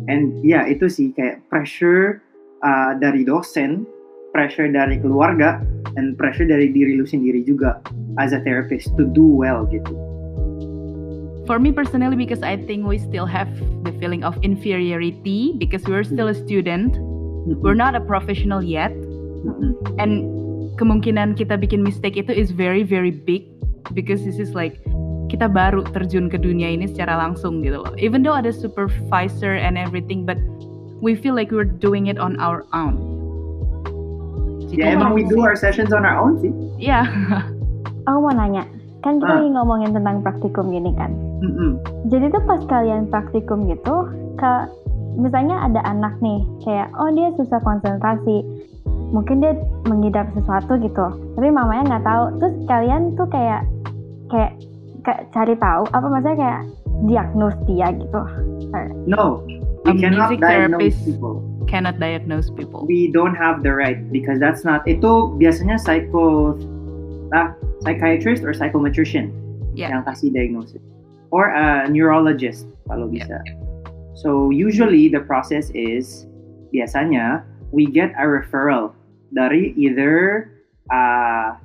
And 0.08 0.40
ya 0.44 0.64
yeah, 0.64 0.74
itu 0.74 0.88
sih 0.88 1.12
kayak 1.16 1.44
pressure 1.48 2.24
uh, 2.64 2.96
dari 3.00 3.24
dosen, 3.24 3.88
pressure 4.32 4.68
dari 4.68 5.00
keluarga, 5.00 5.60
and 5.96 6.16
pressure 6.20 6.48
dari 6.48 6.72
diri 6.72 7.00
lu 7.00 7.08
sendiri 7.08 7.44
juga 7.44 7.80
as 8.20 8.32
a 8.36 8.40
therapist 8.44 8.92
to 9.00 9.08
do 9.12 9.24
well 9.24 9.68
gitu. 9.68 9.92
For 11.44 11.60
me 11.60 11.76
personally, 11.76 12.16
because 12.16 12.40
I 12.40 12.56
think 12.56 12.88
we 12.88 12.98
still 12.98 13.28
have 13.28 13.52
the 13.84 13.92
feeling 14.00 14.24
of 14.24 14.40
inferiority 14.44 15.56
because 15.60 15.84
we're 15.84 16.08
still 16.08 16.32
a 16.32 16.34
student, 16.34 16.96
we're 17.60 17.76
not 17.76 17.96
a 17.96 18.02
professional 18.02 18.64
yet, 18.64 18.96
and 20.00 20.24
kemungkinan 20.80 21.36
kita 21.36 21.60
bikin 21.60 21.84
mistake 21.84 22.16
itu 22.16 22.32
is 22.32 22.56
very 22.56 22.82
very 22.82 23.12
big 23.12 23.44
because 23.92 24.24
this 24.24 24.40
is 24.40 24.56
like 24.56 24.80
kita 25.28 25.52
baru 25.52 25.84
terjun 25.92 26.32
ke 26.32 26.40
dunia 26.40 26.80
ini 26.80 26.88
secara 26.88 27.20
langsung 27.20 27.60
gitu 27.60 27.84
loh. 27.84 27.94
Even 28.00 28.24
though 28.24 28.40
ada 28.40 28.56
supervisor 28.56 29.60
and 29.60 29.76
everything, 29.76 30.24
but 30.24 30.40
we 31.04 31.12
feel 31.12 31.36
like 31.36 31.52
we're 31.52 31.68
doing 31.68 32.08
it 32.08 32.16
on 32.16 32.40
our 32.40 32.64
own. 32.72 32.96
Jadi 34.72 34.80
ya 34.80 34.96
emang 34.96 35.12
we 35.12 35.28
do 35.28 35.44
our 35.44 35.60
sessions 35.60 35.92
on 35.92 36.08
our 36.08 36.16
own 36.16 36.40
sih. 36.40 36.56
Iya. 36.80 37.04
Yeah. 37.04 37.44
Aku 38.08 38.20
mau 38.20 38.32
nanya, 38.36 38.68
kan 39.04 39.20
kita 39.20 39.28
uh. 39.28 39.36
lagi 39.38 39.50
ngomongin 39.52 39.92
tentang 39.92 40.24
praktikum 40.24 40.72
gini 40.72 40.92
kan. 40.96 41.12
Mm 41.44 41.52
-hmm. 41.52 41.72
Jadi 42.08 42.26
tuh 42.32 42.44
pas 42.48 42.62
kalian 42.72 43.12
praktikum 43.12 43.68
gitu, 43.68 43.96
ke 44.40 44.52
misalnya 45.20 45.68
ada 45.68 45.84
anak 45.84 46.16
nih, 46.24 46.42
kayak 46.64 46.90
oh 46.98 47.12
dia 47.12 47.30
susah 47.36 47.60
konsentrasi, 47.62 48.42
mungkin 49.12 49.44
dia 49.44 49.54
mengidap 49.86 50.32
sesuatu 50.34 50.80
gitu, 50.80 51.06
tapi 51.36 51.48
mamanya 51.52 52.00
nggak 52.00 52.06
tahu. 52.08 52.24
Terus 52.40 52.56
kalian 52.66 53.02
tuh 53.20 53.28
kayak 53.28 53.62
kayak, 54.32 54.52
kayak 55.04 55.22
cari 55.36 55.54
tahu 55.60 55.84
apa 55.92 56.08
maksudnya 56.08 56.38
kayak 56.40 56.62
diagnos 57.06 57.56
dia 57.68 57.92
gitu? 57.92 58.22
No, 59.06 59.44
we 59.84 59.92
A 59.92 60.00
cannot 60.00 60.32
music 60.32 60.40
diagnose 60.42 60.80
therapist 60.80 61.00
people. 61.06 61.36
cannot 61.68 61.98
diagnose 61.98 62.50
people. 62.54 62.86
We 62.86 63.10
don't 63.10 63.34
have 63.34 63.66
the 63.66 63.74
right 63.74 63.98
because 64.14 64.38
that's 64.38 64.62
not. 64.62 64.86
Itu 64.86 65.34
biasanya 65.42 65.82
psycho, 65.82 66.54
ah, 67.34 67.58
psychiatrist 67.84 68.42
or 68.44 68.56
psychometrician 68.56 69.32
Yeah. 69.74 69.90
yang 69.90 70.06
kasih 70.06 70.30
diagnosis 70.30 70.82
or 71.34 71.50
a 71.50 71.90
neurologist 71.90 72.70
kalau 72.86 73.10
bisa. 73.10 73.42
So 74.14 74.54
usually 74.54 75.10
the 75.10 75.26
process 75.26 75.74
is 75.74 76.30
biasanya 76.70 77.42
we 77.74 77.90
get 77.90 78.14
a 78.14 78.26
referral 78.30 78.94
dari 79.34 79.74
either 79.74 80.46
a 80.94 81.58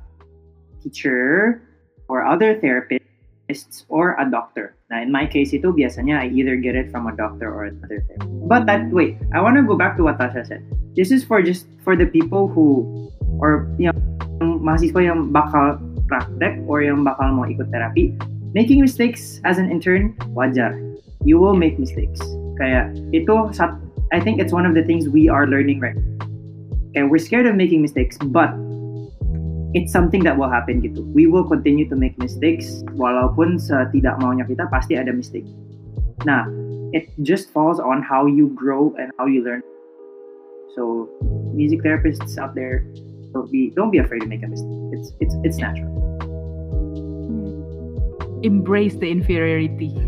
teacher 0.81 1.61
or 2.09 2.25
other 2.25 2.57
therapists 2.57 3.85
or 3.93 4.17
a 4.17 4.25
doctor. 4.25 4.73
Now 4.89 5.05
in 5.05 5.13
my 5.13 5.29
case 5.29 5.53
itu 5.53 5.69
biasanya 5.77 6.25
I 6.25 6.33
either 6.33 6.57
get 6.57 6.73
it 6.73 6.89
from 6.89 7.05
a 7.05 7.13
doctor 7.13 7.53
or 7.53 7.69
another 7.69 8.01
therapist. 8.09 8.49
But 8.49 8.65
that 8.73 8.89
mm. 8.89 8.97
wait, 8.97 9.21
I 9.37 9.45
want 9.45 9.61
to 9.61 9.65
go 9.69 9.77
back 9.77 10.01
to 10.01 10.09
what 10.09 10.17
Tasha 10.17 10.49
said. 10.49 10.65
This 10.97 11.13
is 11.13 11.29
for 11.29 11.45
just 11.45 11.69
for 11.85 11.93
the 11.93 12.09
people 12.09 12.49
who 12.49 12.89
or 13.37 13.69
yang 13.77 13.93
mahasiswa 14.41 15.13
yang 15.13 15.29
bakal 15.29 15.77
praktek 16.09 16.65
or 16.67 16.81
yang 16.83 17.05
bakal 17.05 17.31
mau 17.31 17.45
ikut 17.45 17.69
terapi. 17.71 18.17
Making 18.57 18.81
mistakes 18.81 19.45
as 19.45 19.61
an 19.61 19.69
intern 19.69 20.17
wajar. 20.33 20.73
You 21.23 21.37
will 21.37 21.55
make 21.55 21.77
mistakes. 21.77 22.19
Kayak 22.57 22.97
itu 23.13 23.33
I 24.09 24.19
think 24.19 24.41
it's 24.41 24.57
one 24.57 24.65
of 24.65 24.73
the 24.73 24.83
things 24.83 25.07
we 25.07 25.29
are 25.29 25.45
learning 25.45 25.85
right. 25.85 25.97
Okay, 26.97 27.05
we're 27.05 27.21
scared 27.21 27.45
of 27.45 27.55
making 27.55 27.85
mistakes, 27.85 28.17
but 28.17 28.57
it's 29.77 29.93
something 29.93 30.25
that 30.25 30.37
will 30.37 30.49
happen 30.49 30.81
gitu. 30.81 31.05
We 31.13 31.29
will 31.29 31.45
continue 31.45 31.85
to 31.93 31.97
make 31.97 32.17
mistakes 32.17 32.81
walaupun 32.97 33.61
setidak 33.61 34.17
maunya 34.25 34.49
kita 34.49 34.65
pasti 34.73 34.97
ada 34.97 35.13
mistake. 35.13 35.45
Nah, 36.25 36.49
it 36.97 37.13
just 37.21 37.53
falls 37.53 37.77
on 37.77 38.01
how 38.01 38.25
you 38.25 38.49
grow 38.57 38.97
and 38.97 39.13
how 39.21 39.29
you 39.29 39.45
learn. 39.45 39.61
So, 40.73 41.13
music 41.53 41.85
therapists 41.85 42.41
out 42.41 42.57
there, 42.57 42.89
don't 43.33 43.51
be 43.51 43.73
don't 43.75 43.91
be 43.91 43.99
afraid 43.99 44.21
to 44.21 44.27
make 44.27 44.43
a 44.43 44.49
mistake. 44.49 44.69
It's 44.93 45.13
it's 45.21 45.35
it's 45.45 45.59
natural. 45.59 45.95
Embrace 48.43 48.97
the 48.97 49.11
inferiority. 49.11 49.95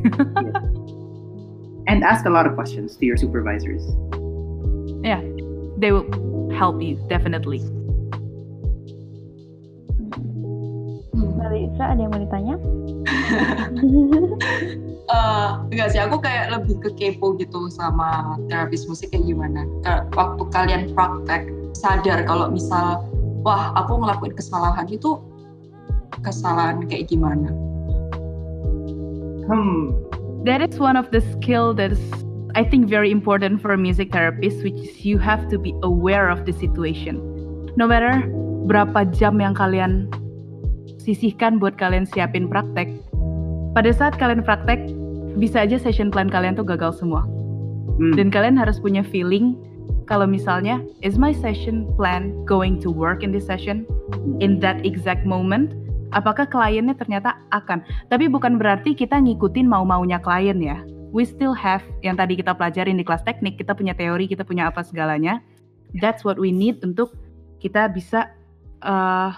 And 1.91 2.05
ask 2.05 2.25
a 2.25 2.31
lot 2.31 2.47
of 2.47 2.55
questions 2.55 2.97
to 2.99 3.07
your 3.07 3.17
supervisors. 3.17 3.83
yeah, 5.03 5.21
they 5.79 5.91
will 5.91 6.07
help 6.55 6.81
you 6.81 6.95
definitely. 7.09 7.59
Mbak 11.11 11.49
Lisa 11.51 11.83
ada 11.83 12.01
yang 12.01 12.13
mau 12.13 12.21
ditanya? 12.21 12.57
Eh, 15.11 15.51
enggak 15.75 15.91
sih, 15.91 15.99
aku 15.99 16.23
kayak 16.23 16.55
lebih 16.55 16.79
ke 16.79 16.91
kepo 16.95 17.35
gitu 17.35 17.67
sama 17.67 18.39
terapis 18.47 18.87
musik 18.87 19.11
kayak 19.11 19.27
gimana. 19.27 19.67
Waktu 20.15 20.47
kalian 20.55 20.83
praktek, 20.95 21.51
sadar 21.75 22.23
kalau 22.31 22.55
misal, 22.55 23.03
wah 23.45 23.73
aku 23.77 24.01
ngelakuin 24.01 24.35
kesalahan 24.37 24.87
itu 24.91 25.21
kesalahan 26.21 26.85
kayak 26.89 27.09
gimana. 27.09 27.49
Hmm. 29.49 29.97
That 30.45 30.65
is 30.65 30.81
one 30.81 30.97
of 30.97 31.11
the 31.13 31.21
skill 31.37 31.77
that 31.77 31.93
is 31.93 32.03
I 32.55 32.67
think 32.67 32.91
very 32.91 33.11
important 33.11 33.63
for 33.63 33.73
a 33.73 33.79
music 33.79 34.11
therapist 34.11 34.63
which 34.67 34.79
is 34.79 35.05
you 35.07 35.19
have 35.23 35.47
to 35.55 35.57
be 35.59 35.75
aware 35.83 36.29
of 36.29 36.45
the 36.45 36.55
situation. 36.55 37.21
No 37.79 37.87
matter 37.87 38.27
berapa 38.67 39.11
jam 39.15 39.39
yang 39.41 39.55
kalian 39.55 40.11
sisihkan 41.01 41.63
buat 41.63 41.81
kalian 41.81 42.05
siapin 42.05 42.51
praktek, 42.51 42.91
pada 43.73 43.91
saat 43.95 44.19
kalian 44.19 44.45
praktek 44.45 44.93
bisa 45.39 45.65
aja 45.65 45.79
session 45.79 46.11
plan 46.11 46.29
kalian 46.29 46.59
tuh 46.59 46.67
gagal 46.67 46.99
semua. 46.99 47.25
Hmm. 47.97 48.17
Dan 48.17 48.29
kalian 48.29 48.59
harus 48.59 48.83
punya 48.83 49.05
feeling 49.07 49.57
kalau 50.11 50.27
misalnya 50.27 50.83
is 51.07 51.15
my 51.15 51.31
session 51.31 51.87
plan 51.95 52.35
going 52.43 52.83
to 52.83 52.91
work 52.91 53.23
in 53.23 53.31
this 53.31 53.47
session 53.47 53.87
in 54.43 54.59
that 54.59 54.83
exact 54.83 55.23
moment? 55.23 55.79
Apakah 56.11 56.51
kliennya 56.51 56.99
ternyata 56.99 57.39
akan? 57.55 57.87
Tapi 58.11 58.27
bukan 58.27 58.59
berarti 58.59 58.99
kita 58.99 59.23
ngikutin 59.23 59.71
mau-maunya 59.71 60.19
klien 60.19 60.59
ya. 60.59 60.83
We 61.15 61.23
still 61.23 61.55
have 61.55 61.87
yang 62.03 62.19
tadi 62.19 62.35
kita 62.35 62.59
pelajarin 62.59 62.99
di 62.99 63.07
kelas 63.07 63.23
teknik, 63.23 63.63
kita 63.63 63.71
punya 63.79 63.95
teori, 63.95 64.27
kita 64.27 64.43
punya 64.43 64.67
apa 64.67 64.83
segalanya. 64.83 65.39
That's 66.03 66.27
what 66.27 66.43
we 66.43 66.51
need 66.51 66.83
untuk 66.83 67.15
kita 67.63 67.95
bisa 67.95 68.35
uh, 68.83 69.31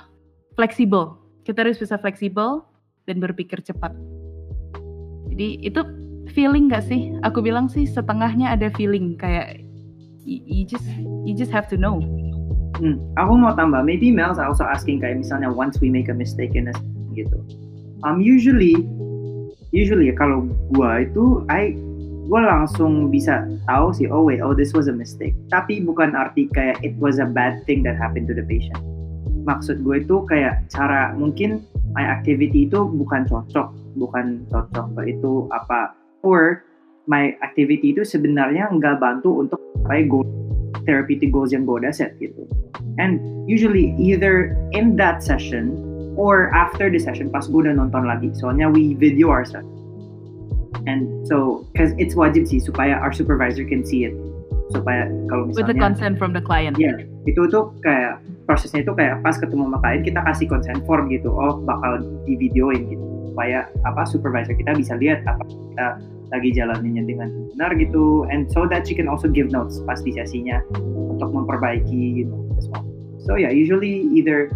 fleksibel. 0.57 1.21
Kita 1.45 1.69
harus 1.69 1.77
bisa 1.77 2.01
fleksibel 2.01 2.65
dan 3.05 3.21
berpikir 3.21 3.61
cepat. 3.61 3.93
Jadi 5.29 5.61
itu 5.61 5.81
feeling 6.33 6.73
gak 6.73 6.89
sih? 6.89 7.13
Aku 7.29 7.45
bilang 7.45 7.69
sih 7.69 7.85
setengahnya 7.85 8.57
ada 8.57 8.73
feeling 8.73 9.21
kayak 9.21 9.61
you 10.25 10.65
just 10.65 10.87
you 11.27 11.35
just 11.35 11.51
have 11.51 11.67
to 11.71 11.77
know. 11.77 12.01
Hmm, 12.79 12.99
aku 13.21 13.33
mau 13.39 13.53
tambah. 13.55 13.85
Maybe 13.85 14.11
Mel's 14.11 14.41
also 14.41 14.65
asking 14.67 15.05
kayak 15.05 15.23
misalnya 15.23 15.53
once 15.53 15.79
we 15.79 15.93
make 15.93 16.09
a 16.09 16.17
mistake 16.17 16.57
in 16.57 16.73
a 16.73 16.75
gitu. 17.13 17.39
Um, 18.03 18.19
usually, 18.19 18.75
usually 19.71 20.11
ya 20.11 20.17
kalau 20.19 20.51
gua 20.75 21.07
itu, 21.07 21.47
I 21.47 21.79
gua 22.27 22.43
langsung 22.49 23.13
bisa 23.13 23.47
tahu 23.71 23.95
sih. 23.95 24.11
Oh 24.11 24.27
wait, 24.27 24.43
oh 24.43 24.57
this 24.57 24.75
was 24.75 24.91
a 24.91 24.95
mistake. 24.95 25.37
Tapi 25.53 25.85
bukan 25.85 26.17
arti 26.19 26.51
kayak 26.51 26.83
it 26.83 26.97
was 26.99 27.23
a 27.23 27.29
bad 27.29 27.63
thing 27.69 27.87
that 27.87 27.95
happened 27.95 28.27
to 28.27 28.35
the 28.35 28.43
patient. 28.47 28.79
Maksud 29.43 29.83
gue 29.83 30.07
itu 30.07 30.23
kayak 30.31 30.71
cara 30.71 31.15
mungkin 31.19 31.67
my 31.95 32.07
activity 32.07 32.71
itu 32.71 32.87
bukan 32.87 33.27
cocok, 33.27 33.75
bukan 33.99 34.47
cocok 34.51 34.87
itu 35.07 35.51
apa. 35.51 35.95
Or 36.23 36.63
my 37.11 37.35
activity 37.43 37.95
itu 37.95 38.07
sebenarnya 38.07 38.71
nggak 38.71 39.03
bantu 39.03 39.43
untuk 39.43 39.62
capai 39.83 40.07
goal 40.07 40.23
therapeutic 40.87 41.31
goals 41.35 41.51
yang 41.51 41.67
gue 41.67 41.83
udah 41.83 41.93
set 41.95 42.15
gitu. 42.19 42.47
And 42.99 43.21
usually 43.51 43.95
either 43.99 44.55
in 44.75 44.97
that 44.99 45.23
session 45.23 45.75
or 46.15 46.51
after 46.55 46.91
the 46.91 46.99
session 46.99 47.31
pas 47.31 47.47
gue 47.47 47.61
udah 47.67 47.75
nonton 47.77 48.07
lagi. 48.07 48.31
Soalnya 48.39 48.71
we 48.71 48.95
video 48.95 49.31
ourselves. 49.31 49.69
And 50.87 51.07
so, 51.29 51.63
because 51.71 51.95
it's 51.95 52.19
wajib 52.19 52.49
sih 52.51 52.59
supaya 52.59 52.99
our 52.99 53.15
supervisor 53.15 53.63
can 53.63 53.87
see 53.87 54.09
it. 54.09 54.15
Supaya 54.75 55.07
kalau 55.31 55.53
With 55.53 55.69
the 55.69 55.77
misalnya 55.77 55.85
consent 55.85 56.15
from 56.19 56.33
the 56.35 56.43
client. 56.43 56.75
Iya, 56.81 57.07
itu 57.29 57.47
tuh 57.53 57.71
kayak 57.87 58.19
prosesnya 58.49 58.83
itu 58.83 58.91
kayak 58.97 59.23
pas 59.23 59.37
ketemu 59.39 59.69
sama 59.69 59.79
klien 59.85 60.03
kita 60.03 60.21
kasih 60.27 60.47
consent 60.51 60.81
form 60.89 61.13
gitu. 61.13 61.31
Oh, 61.31 61.63
bakal 61.63 62.03
di 62.27 62.35
videoin 62.35 62.89
gitu. 62.91 63.05
Supaya 63.31 63.71
apa 63.87 64.03
supervisor 64.09 64.59
kita 64.59 64.75
bisa 64.75 64.99
lihat 64.99 65.23
apa 65.29 65.45
kita 65.47 65.87
lagi 66.33 66.57
jalaninnya 66.57 67.05
dengan 67.05 67.29
benar 67.53 67.77
gitu. 67.77 68.25
And 68.33 68.49
so 68.51 68.65
that 68.67 68.89
she 68.89 68.97
can 68.97 69.07
also 69.07 69.29
give 69.29 69.53
notes 69.53 69.79
pas 69.85 70.01
di 70.01 70.17
sesinya 70.17 70.65
untuk 70.73 71.31
memperbaiki 71.31 72.25
you 72.25 72.27
know, 72.27 72.41
as 72.57 72.67
well. 72.73 72.85
So 73.23 73.37
yeah, 73.39 73.55
usually 73.55 74.09
either 74.17 74.51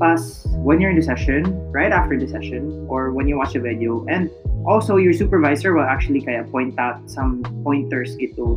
pas 0.00 0.46
when 0.64 0.80
you're 0.80 0.90
in 0.90 0.96
the 0.96 1.04
session, 1.04 1.44
right 1.74 1.92
after 1.92 2.16
the 2.16 2.26
session, 2.26 2.86
or 2.88 3.12
when 3.12 3.28
you 3.28 3.36
watch 3.36 3.54
a 3.54 3.60
video, 3.60 4.06
and 4.08 4.30
also 4.64 4.96
your 4.96 5.12
supervisor 5.12 5.74
will 5.74 5.86
actually 5.86 6.22
kaya 6.22 6.46
point 6.48 6.78
out 6.78 7.02
some 7.10 7.42
pointers 7.66 8.16
gitu 8.16 8.56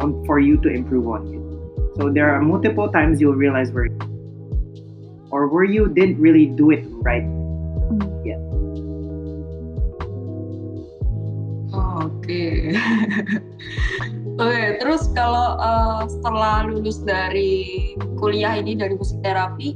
on 0.00 0.22
for 0.24 0.38
you 0.38 0.56
to 0.62 0.70
improve 0.70 1.10
on 1.10 1.26
it. 1.28 1.42
So 1.98 2.08
there 2.08 2.30
are 2.30 2.40
multiple 2.40 2.88
times 2.88 3.20
you'll 3.20 3.36
realize 3.36 3.74
where 3.74 3.90
or 5.30 5.50
where 5.50 5.66
you 5.66 5.90
didn't 5.90 6.16
really 6.22 6.46
do 6.46 6.70
it 6.70 6.86
right 7.04 7.26
yet. 8.24 8.40
Oke. 12.08 12.72
Oke, 14.42 14.64
terus 14.78 15.10
kalau 15.12 15.58
uh, 15.58 16.06
setelah 16.06 16.64
lulus 16.64 17.02
dari 17.02 17.92
kuliah 18.16 18.54
ini 18.56 18.78
dari 18.78 18.94
musik 18.94 19.18
terapi, 19.26 19.74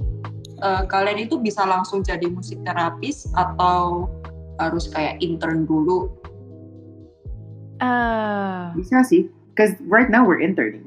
uh, 0.62 0.86
kalian 0.86 1.26
itu 1.26 1.36
bisa 1.42 1.66
langsung 1.66 2.00
jadi 2.00 2.24
musik 2.30 2.62
terapis 2.62 3.26
atau 3.34 4.06
harus 4.62 4.86
kayak 4.94 5.18
intern 5.18 5.66
dulu? 5.66 6.08
Uh, 7.82 8.70
Bisa 8.78 9.02
sih, 9.02 9.26
because 9.52 9.74
right 9.90 10.06
now 10.06 10.22
we're 10.22 10.38
interning. 10.38 10.86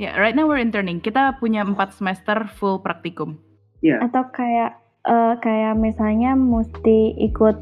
ya, 0.00 0.16
right 0.16 0.32
now 0.32 0.48
we're 0.48 0.60
interning. 0.60 0.96
Kita 0.96 1.36
punya 1.36 1.60
empat 1.60 1.92
semester 1.92 2.48
full 2.56 2.80
praktikum. 2.80 3.36
Yeah. 3.84 4.00
Atau 4.00 4.32
kayak 4.32 4.80
eh, 5.04 5.34
kayak 5.44 5.76
misalnya 5.76 6.32
mesti 6.32 7.20
ikut 7.20 7.60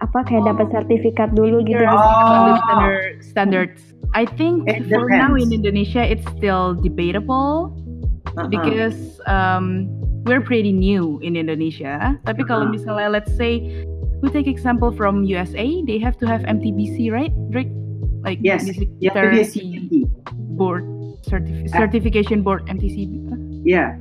apa 0.00 0.24
kayak 0.24 0.42
dapat 0.46 0.66
sertifikat 0.72 1.30
dulu 1.34 1.62
gitu. 1.62 1.82
Oh. 1.84 2.56
standard 2.66 3.14
standards. 3.22 3.80
I 4.14 4.26
think 4.26 4.70
It 4.70 4.86
for 4.88 5.10
now 5.10 5.34
in. 5.34 5.50
Indonesia 5.50 6.02
it's 6.02 6.24
still 6.34 6.74
debatable 6.74 7.74
Uh-huh. 8.34 8.50
because 8.50 9.22
um, 9.30 9.86
we're 10.26 10.42
pretty 10.42 10.74
new 10.74 11.22
in 11.22 11.38
Indonesia. 11.38 12.18
Tapi 12.26 12.42
kalau 12.42 12.66
Uh-huh. 12.66 12.74
misalnya 12.74 13.06
let's 13.06 13.30
say 13.38 13.62
we 14.18 14.30
take 14.32 14.50
example 14.50 14.90
from 14.90 15.22
USA, 15.22 15.62
they 15.86 16.02
have 16.02 16.18
to 16.18 16.26
have 16.26 16.42
MTBC, 16.42 17.14
right, 17.14 17.30
Drake? 17.54 17.70
Like 18.26 18.40
yes, 18.42 18.64
music 18.66 18.88
a 19.04 19.12
therapy 19.12 20.08
board 20.56 20.82
certif- 21.28 21.68
Ah. 21.70 21.78
certification 21.78 22.40
board 22.42 22.64
MTC. 22.66 23.06
Yeah, 23.62 24.00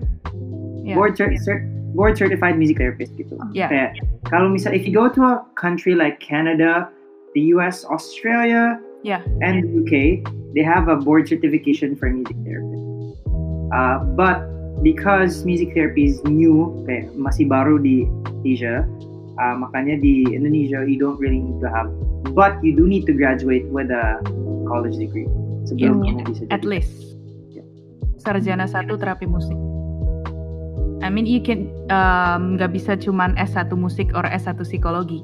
Yeah. 0.81 0.95
board 0.97 1.13
cer- 1.13 1.35
cer- 1.37 1.67
board 1.93 2.17
certified 2.17 2.57
music 2.57 2.77
therapist 2.77 3.13
gitu. 3.15 3.37
Yeah. 3.53 3.69
Kayak 3.69 3.89
kalau 4.27 4.49
misal 4.49 4.73
if 4.73 4.83
you 4.85 4.93
go 4.93 5.07
to 5.09 5.21
a 5.21 5.35
country 5.55 5.93
like 5.93 6.19
Canada, 6.19 6.89
the 7.37 7.53
US, 7.57 7.85
Australia, 7.85 8.77
Yeah. 9.03 9.19
and 9.43 9.63
the 9.63 9.69
UK, 9.83 9.93
they 10.55 10.63
have 10.63 10.87
a 10.87 10.95
board 10.95 11.27
certification 11.27 11.93
for 11.97 12.07
music 12.09 12.37
therapy. 12.47 12.79
Uh, 13.73 13.99
but 14.15 14.47
because 14.85 15.43
music 15.43 15.75
therapy 15.75 16.07
is 16.07 16.23
new, 16.23 16.71
kayak 16.87 17.11
masih 17.19 17.51
baru 17.51 17.81
di 17.83 18.07
Asia, 18.47 18.87
uh, 19.43 19.55
makanya 19.59 19.99
di 19.99 20.23
Indonesia 20.31 20.85
you 20.87 20.95
don't 20.95 21.19
really 21.19 21.41
need 21.41 21.59
to 21.59 21.67
have, 21.67 21.89
but 22.31 22.55
you 22.63 22.71
do 22.75 22.87
need 22.87 23.03
to 23.09 23.13
graduate 23.13 23.67
with 23.73 23.91
a 23.91 24.21
college 24.69 24.95
degree 24.95 25.27
sebelum 25.67 25.99
Yeah, 26.03 26.15
kamu 26.15 26.31
bisa 26.31 26.43
at 26.51 26.63
least 26.63 26.93
Yeah. 27.51 27.65
sarjana 28.23 28.69
satu 28.69 28.95
terapi 28.95 29.27
musik. 29.27 29.55
I 31.03 31.11
mean 31.11 31.27
you 31.27 31.43
can 31.43 31.67
um, 31.91 32.55
nggak 32.55 32.71
bisa 32.73 32.95
cuman 32.95 33.35
S1 33.35 33.69
musik 33.75 34.15
or 34.15 34.23
S1 34.23 34.55
psikologi. 34.63 35.19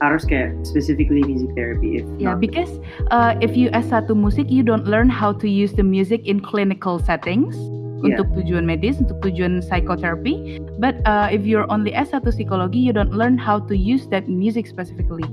harus 0.00 0.24
kayak 0.24 0.56
specifically 0.64 1.20
music 1.28 1.52
therapy 1.52 2.00
if 2.00 2.08
Yeah, 2.16 2.32
not. 2.32 2.40
because 2.40 2.72
uh, 3.12 3.36
if 3.44 3.52
you 3.52 3.68
S1 3.76 4.08
musik 4.16 4.48
you 4.48 4.64
don't 4.64 4.88
learn 4.88 5.12
how 5.12 5.28
to 5.36 5.44
use 5.44 5.76
the 5.76 5.84
music 5.84 6.24
in 6.24 6.40
clinical 6.40 6.96
settings 6.96 7.52
Yeah. 8.00 8.16
untuk 8.16 8.32
tujuan 8.32 8.64
medis, 8.64 8.96
untuk 8.96 9.20
tujuan 9.20 9.60
psychotherapy. 9.60 10.56
But 10.80 11.04
uh, 11.04 11.28
if 11.28 11.44
you're 11.44 11.68
only 11.68 11.92
S1 11.92 12.24
psikologi 12.24 12.80
you 12.80 12.96
don't 12.96 13.12
learn 13.12 13.36
how 13.36 13.60
to 13.68 13.76
use 13.76 14.08
that 14.08 14.24
music 14.24 14.64
specifically. 14.64 15.28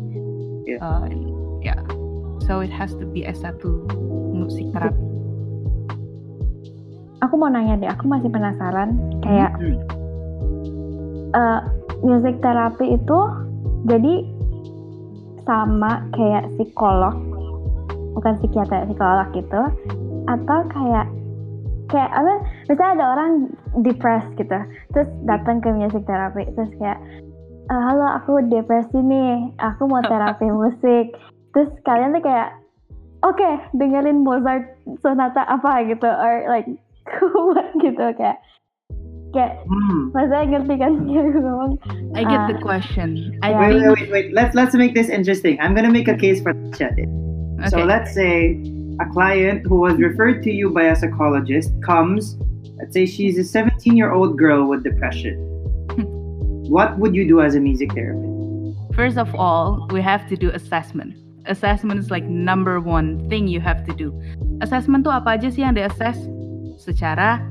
Yeah. 0.67 0.83
Uh, 0.83 1.07
yeah. 1.63 1.79
So 2.43 2.59
it 2.59 2.67
has 2.75 2.91
to 2.99 3.07
be 3.07 3.23
S1 3.23 3.55
musik 4.35 4.67
terapi. 4.75 5.06
Aku 7.25 7.33
mau 7.33 7.49
nanya 7.49 7.81
deh, 7.81 7.89
aku 7.89 8.05
masih 8.05 8.29
penasaran 8.29 8.93
kayak 9.25 9.51
Hmm. 9.57 9.77
eh, 11.33 11.59
music 12.05 12.37
terapi 12.41 12.93
itu 12.93 13.19
jadi 13.89 14.13
sama 15.47 16.03
kayak 16.13 16.45
psikolog 16.59 17.15
bukan 18.13 18.33
psikiater 18.41 18.83
psikolog 18.89 19.27
gitu 19.31 19.61
atau 20.27 20.59
kayak 20.67 21.05
kayak 21.87 22.11
apa 22.11 22.33
misalnya 22.67 22.93
ada 22.99 23.05
orang 23.15 23.31
depressed 23.79 24.33
gitu 24.35 24.57
terus 24.91 25.07
datang 25.23 25.63
ke 25.63 25.71
music 25.71 26.03
terapi 26.03 26.43
terus 26.51 26.71
kayak 26.81 26.99
"Eh, 27.71 27.81
halo 27.87 28.07
aku 28.19 28.43
depresi 28.51 28.99
nih 28.99 29.55
aku 29.61 29.87
mau 29.87 30.03
terapi 30.03 30.51
musik 30.59 31.15
terus 31.55 31.71
kalian 31.87 32.11
tuh 32.11 32.23
kayak 32.27 32.51
oke 33.23 33.49
dengerin 33.71 34.19
Mozart 34.25 34.67
sonata 34.99 35.47
apa 35.47 35.87
gitu 35.87 36.09
or 36.09 36.43
like 36.51 36.67
what 37.33 37.69
gitu 37.79 38.03
kayak 38.15 38.37
kayak 39.35 39.59
Hmm. 39.67 40.09
maksudnya 40.15 40.43
ngerti 40.55 40.75
kan 40.79 40.91
kayak 41.07 41.25
gue 41.35 41.41
ngomong 41.43 41.73
I 42.15 42.23
get 42.23 42.41
the 42.47 42.57
Uh, 42.57 42.63
question. 42.63 43.37
I 43.43 43.51
yeah. 43.53 43.59
Wait, 43.59 43.75
wait, 43.75 43.91
wait, 43.93 44.09
wait. 44.09 44.27
Let's 44.33 44.55
let's 44.55 44.73
make 44.73 44.95
this 44.95 45.11
interesting. 45.11 45.59
I'm 45.61 45.75
gonna 45.75 45.91
make 45.91 46.07
a 46.07 46.17
case 46.17 46.41
for 46.41 46.55
Chat. 46.73 46.95
So 47.69 47.83
let's 47.83 48.13
say 48.15 48.57
a 48.97 49.05
client 49.13 49.65
who 49.65 49.81
was 49.81 49.97
referred 50.01 50.41
to 50.45 50.51
you 50.53 50.71
by 50.73 50.89
a 50.89 50.95
psychologist 50.95 51.69
comes. 51.85 52.37
Let's 52.81 52.93
say 52.93 53.05
she's 53.05 53.37
a 53.37 53.45
17 53.45 53.97
year 53.97 54.13
old 54.13 54.37
girl 54.37 54.65
with 54.65 54.81
depression. 54.85 55.37
what 56.73 56.97
would 56.97 57.13
you 57.13 57.27
do 57.27 57.41
as 57.41 57.53
a 57.53 57.61
music 57.61 57.93
therapist? 57.93 58.25
First 58.97 59.17
of 59.17 59.29
all, 59.37 59.85
we 59.93 60.01
have 60.01 60.25
to 60.29 60.35
do 60.37 60.49
assessment. 60.49 61.13
Assessment 61.45 61.99
is 62.01 62.09
like 62.09 62.25
number 62.25 62.81
one 62.81 63.21
thing 63.29 63.45
you 63.47 63.61
have 63.61 63.85
to 63.85 63.93
do. 63.93 64.13
Assessment 64.61 65.05
tuh 65.05 65.13
apa 65.13 65.37
aja 65.37 65.53
sih 65.53 65.61
yang 65.61 65.77
di-assess? 65.77 66.17
Secara 66.87 67.43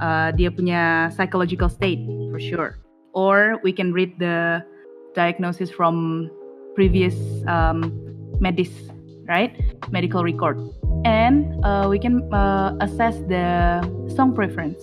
uh, 0.00 0.32
dia 0.32 0.48
punya 0.48 1.12
psychological 1.12 1.68
state 1.68 2.00
for 2.32 2.40
sure. 2.40 2.80
Or 3.12 3.60
we 3.60 3.76
can 3.76 3.92
read 3.92 4.16
the 4.16 4.64
diagnosis 5.12 5.68
from 5.68 6.26
previous 6.72 7.12
um, 7.44 7.92
medis, 8.40 8.72
right? 9.28 9.52
Medical 9.92 10.24
record. 10.24 10.56
And 11.04 11.60
uh, 11.60 11.92
we 11.92 12.00
can 12.00 12.24
uh, 12.32 12.72
assess 12.80 13.20
the 13.28 13.84
song 14.16 14.32
preference. 14.32 14.80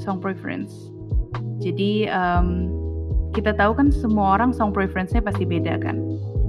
Song 0.00 0.24
preference. 0.24 0.72
Jadi 1.60 2.08
um, 2.08 2.72
kita 3.36 3.52
tahu 3.56 3.76
kan 3.76 3.92
semua 3.92 4.40
orang 4.40 4.56
song 4.56 4.72
preference-nya 4.72 5.20
pasti 5.20 5.44
beda 5.44 5.78
kan. 5.84 6.00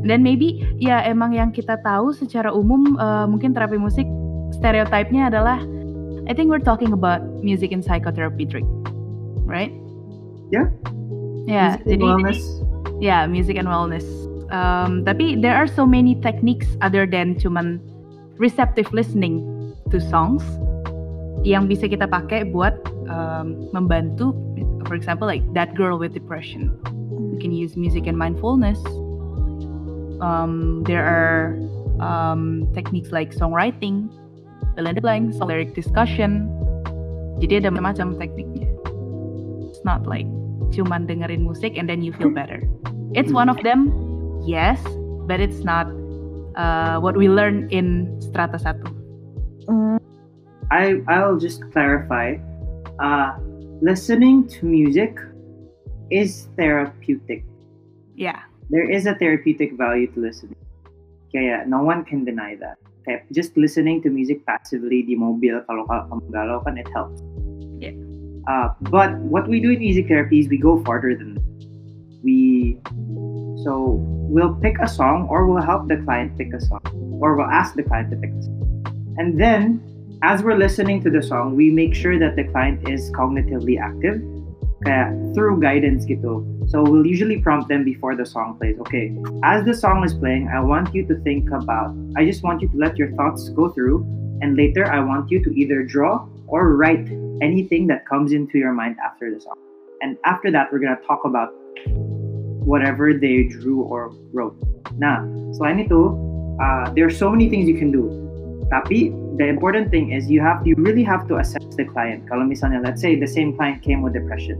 Dan 0.03 0.19
maybe 0.19 0.63
ya 0.79 0.99
emang 1.07 1.31
yang 1.31 1.51
kita 1.55 1.79
tahu 1.79 2.11
secara 2.11 2.51
umum 2.51 2.99
uh, 2.99 3.23
mungkin 3.23 3.55
terapi 3.55 3.79
musik 3.79 4.03
stereotipnya 4.59 5.31
adalah 5.31 5.63
I 6.27 6.33
think 6.33 6.49
we're 6.49 6.63
talking 6.63 6.93
about 6.93 7.21
music 7.43 7.71
in 7.71 7.83
psychotherapy 7.83 8.45
trick, 8.45 8.63
right? 9.43 9.71
Yeah. 10.51 10.71
Ya, 11.43 11.75
Music 11.75 11.83
and 11.83 11.87
jadi 11.91 12.03
wellness. 12.07 12.39
ya 13.03 13.17
music 13.27 13.55
and 13.59 13.67
wellness. 13.67 14.07
Um, 14.53 15.03
tapi 15.03 15.35
there 15.41 15.57
are 15.57 15.67
so 15.67 15.83
many 15.83 16.15
techniques 16.21 16.77
other 16.79 17.03
than 17.03 17.35
cuman 17.35 17.81
receptive 18.39 18.87
listening 18.95 19.43
to 19.91 19.99
songs 19.99 20.45
yang 21.43 21.67
bisa 21.67 21.91
kita 21.91 22.07
pakai 22.07 22.47
buat 22.55 22.79
um, 23.11 23.67
membantu, 23.75 24.31
for 24.87 24.95
example, 24.95 25.27
like 25.27 25.43
that 25.51 25.75
girl 25.75 25.99
with 25.99 26.15
depression. 26.15 26.71
We 27.11 27.41
can 27.43 27.51
use 27.51 27.75
music 27.75 28.07
and 28.07 28.15
mindfulness. 28.15 28.79
Um, 30.23 30.87
there 30.87 31.03
are 31.03 31.59
um, 31.99 32.71
techniques 32.71 33.11
like 33.11 33.35
songwriting, 33.35 34.07
fill 34.75 34.87
in 34.87 34.95
the 34.95 35.01
blanks, 35.01 35.37
lyric 35.37 35.73
discussion. 35.73 36.49
Jadi 37.41 37.65
ada 37.65 37.69
macam 37.73 38.17
tekniknya. 38.17 38.69
It's 39.69 39.81
not 39.85 40.05
like 40.05 40.27
cuman 40.73 41.05
dengerin 41.05 41.45
musik 41.45 41.77
and 41.77 41.89
then 41.89 42.01
you 42.01 42.13
feel 42.13 42.29
better. 42.29 42.61
It's 43.13 43.29
one 43.29 43.49
of 43.49 43.61
them, 43.61 43.93
yes, 44.45 44.81
but 45.29 45.37
it's 45.37 45.61
not 45.61 45.85
uh, 46.55 46.97
what 46.97 47.17
we 47.17 47.29
learn 47.29 47.69
in 47.69 48.09
strata 48.21 48.57
1. 48.57 49.69
mm, 49.69 49.97
I 50.71 51.01
I'll 51.07 51.37
just 51.37 51.61
clarify. 51.71 52.37
Uh, 53.01 53.37
listening 53.81 54.47
to 54.57 54.65
music 54.65 55.17
is 56.09 56.49
therapeutic. 56.55 57.43
Yeah. 58.15 58.45
There 58.69 58.89
is 58.89 59.05
a 59.05 59.13
therapeutic 59.15 59.77
value 59.77 60.07
to 60.13 60.17
listening. 60.21 60.57
Kaya 61.33 61.65
no 61.65 61.81
one 61.81 62.05
can 62.05 62.25
deny 62.25 62.55
that. 62.61 62.77
Kaya 63.03 63.19
just 63.31 63.55
listening 63.57 64.01
to 64.03 64.09
music 64.09 64.45
passively 64.47 65.03
di 65.03 65.15
mobil 65.15 65.59
kalau 65.67 65.83
ka- 65.87 66.07
kamu 66.07 66.23
galau 66.31 66.57
kan 66.63 66.79
it 66.79 66.87
helps. 66.95 67.19
Yeah. 67.79 67.95
Uh, 68.47 68.75
but 68.91 69.15
what 69.27 69.47
we 69.47 69.59
do 69.59 69.71
in 69.71 69.79
music 69.79 70.07
therapy 70.07 70.39
is 70.39 70.47
we 70.47 70.59
go 70.59 70.79
farther 70.83 71.15
than 71.15 71.35
that. 71.35 71.47
We 72.23 72.79
so 73.63 73.99
we'll 74.31 74.55
pick 74.59 74.79
a 74.79 74.87
song 74.87 75.27
or 75.27 75.47
we'll 75.47 75.63
help 75.63 75.87
the 75.87 75.99
client 76.03 76.35
pick 76.39 76.51
a 76.55 76.61
song 76.63 76.83
or 77.19 77.35
we'll 77.35 77.51
ask 77.51 77.75
the 77.75 77.83
client 77.83 78.11
to 78.11 78.17
pick 78.17 78.31
a 78.31 78.41
song. 78.43 78.59
And 79.19 79.39
then 79.39 79.79
as 80.23 80.41
we're 80.41 80.55
listening 80.55 81.03
to 81.03 81.09
the 81.11 81.21
song, 81.21 81.55
we 81.55 81.69
make 81.69 81.93
sure 81.93 82.17
that 82.17 82.35
the 82.35 82.45
client 82.45 82.87
is 82.87 83.11
cognitively 83.11 83.79
active. 83.79 84.23
Kaya 84.83 85.11
through 85.33 85.59
guidance 85.59 86.05
gitu. 86.05 86.43
So 86.67 86.83
we'll 86.83 87.07
usually 87.07 87.39
prompt 87.39 87.67
them 87.67 87.83
before 87.83 88.15
the 88.15 88.25
song 88.27 88.55
plays. 88.59 88.77
Okay, 88.87 89.15
as 89.43 89.65
the 89.65 89.73
song 89.73 90.03
is 90.03 90.13
playing, 90.13 90.47
I 90.51 90.59
want 90.59 90.93
you 90.93 91.07
to 91.07 91.15
think 91.23 91.51
about. 91.51 91.95
I 92.15 92.23
just 92.23 92.43
want 92.43 92.61
you 92.61 92.69
to 92.69 92.77
let 92.77 92.95
your 92.99 93.11
thoughts 93.15 93.49
go 93.51 93.71
through, 93.71 94.05
and 94.43 94.55
later 94.55 94.87
I 94.87 94.99
want 95.03 95.31
you 95.31 95.43
to 95.43 95.49
either 95.55 95.83
draw 95.83 96.27
or 96.47 96.75
write 96.75 97.09
anything 97.41 97.87
that 97.87 98.07
comes 98.07 98.31
into 98.31 98.57
your 98.57 98.71
mind 98.71 98.95
after 99.03 99.33
the 99.33 99.41
song. 99.41 99.57
And 100.01 100.15
after 100.23 100.51
that, 100.51 100.71
we're 100.71 100.79
gonna 100.79 100.99
talk 101.07 101.25
about 101.25 101.51
whatever 102.63 103.13
they 103.13 103.43
drew 103.43 103.83
or 103.83 104.15
wrote. 104.31 104.55
Nah, 104.95 105.23
selain 105.59 105.83
itu, 105.83 106.15
uh, 106.63 106.91
there 106.95 107.03
are 107.03 107.13
so 107.13 107.27
many 107.27 107.51
things 107.51 107.67
you 107.67 107.75
can 107.75 107.91
do. 107.91 108.22
Tapi 108.71 109.11
the 109.35 109.47
important 109.47 109.89
thing 109.89 110.11
is 110.11 110.29
you 110.29 110.39
have 110.39 110.61
you 110.67 110.75
really 110.77 111.03
have 111.03 111.27
to 111.27 111.41
assess 111.41 111.63
the 111.75 111.85
client. 111.87 112.27
Kalau 112.29 112.45
misalnya 112.45 112.79
let's 112.83 113.01
say 113.01 113.17
the 113.17 113.29
same 113.29 113.55
client 113.55 113.81
came 113.81 114.03
with 114.05 114.13
depression. 114.13 114.59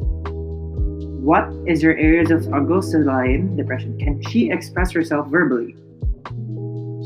What 1.23 1.47
is 1.63 1.79
your 1.79 1.95
areas 1.95 2.35
of 2.35 2.43
struggle 2.43 2.83
selain 2.83 3.55
depression? 3.55 3.95
Can 3.95 4.19
she 4.27 4.51
express 4.51 4.91
herself 4.91 5.31
verbally? 5.31 5.79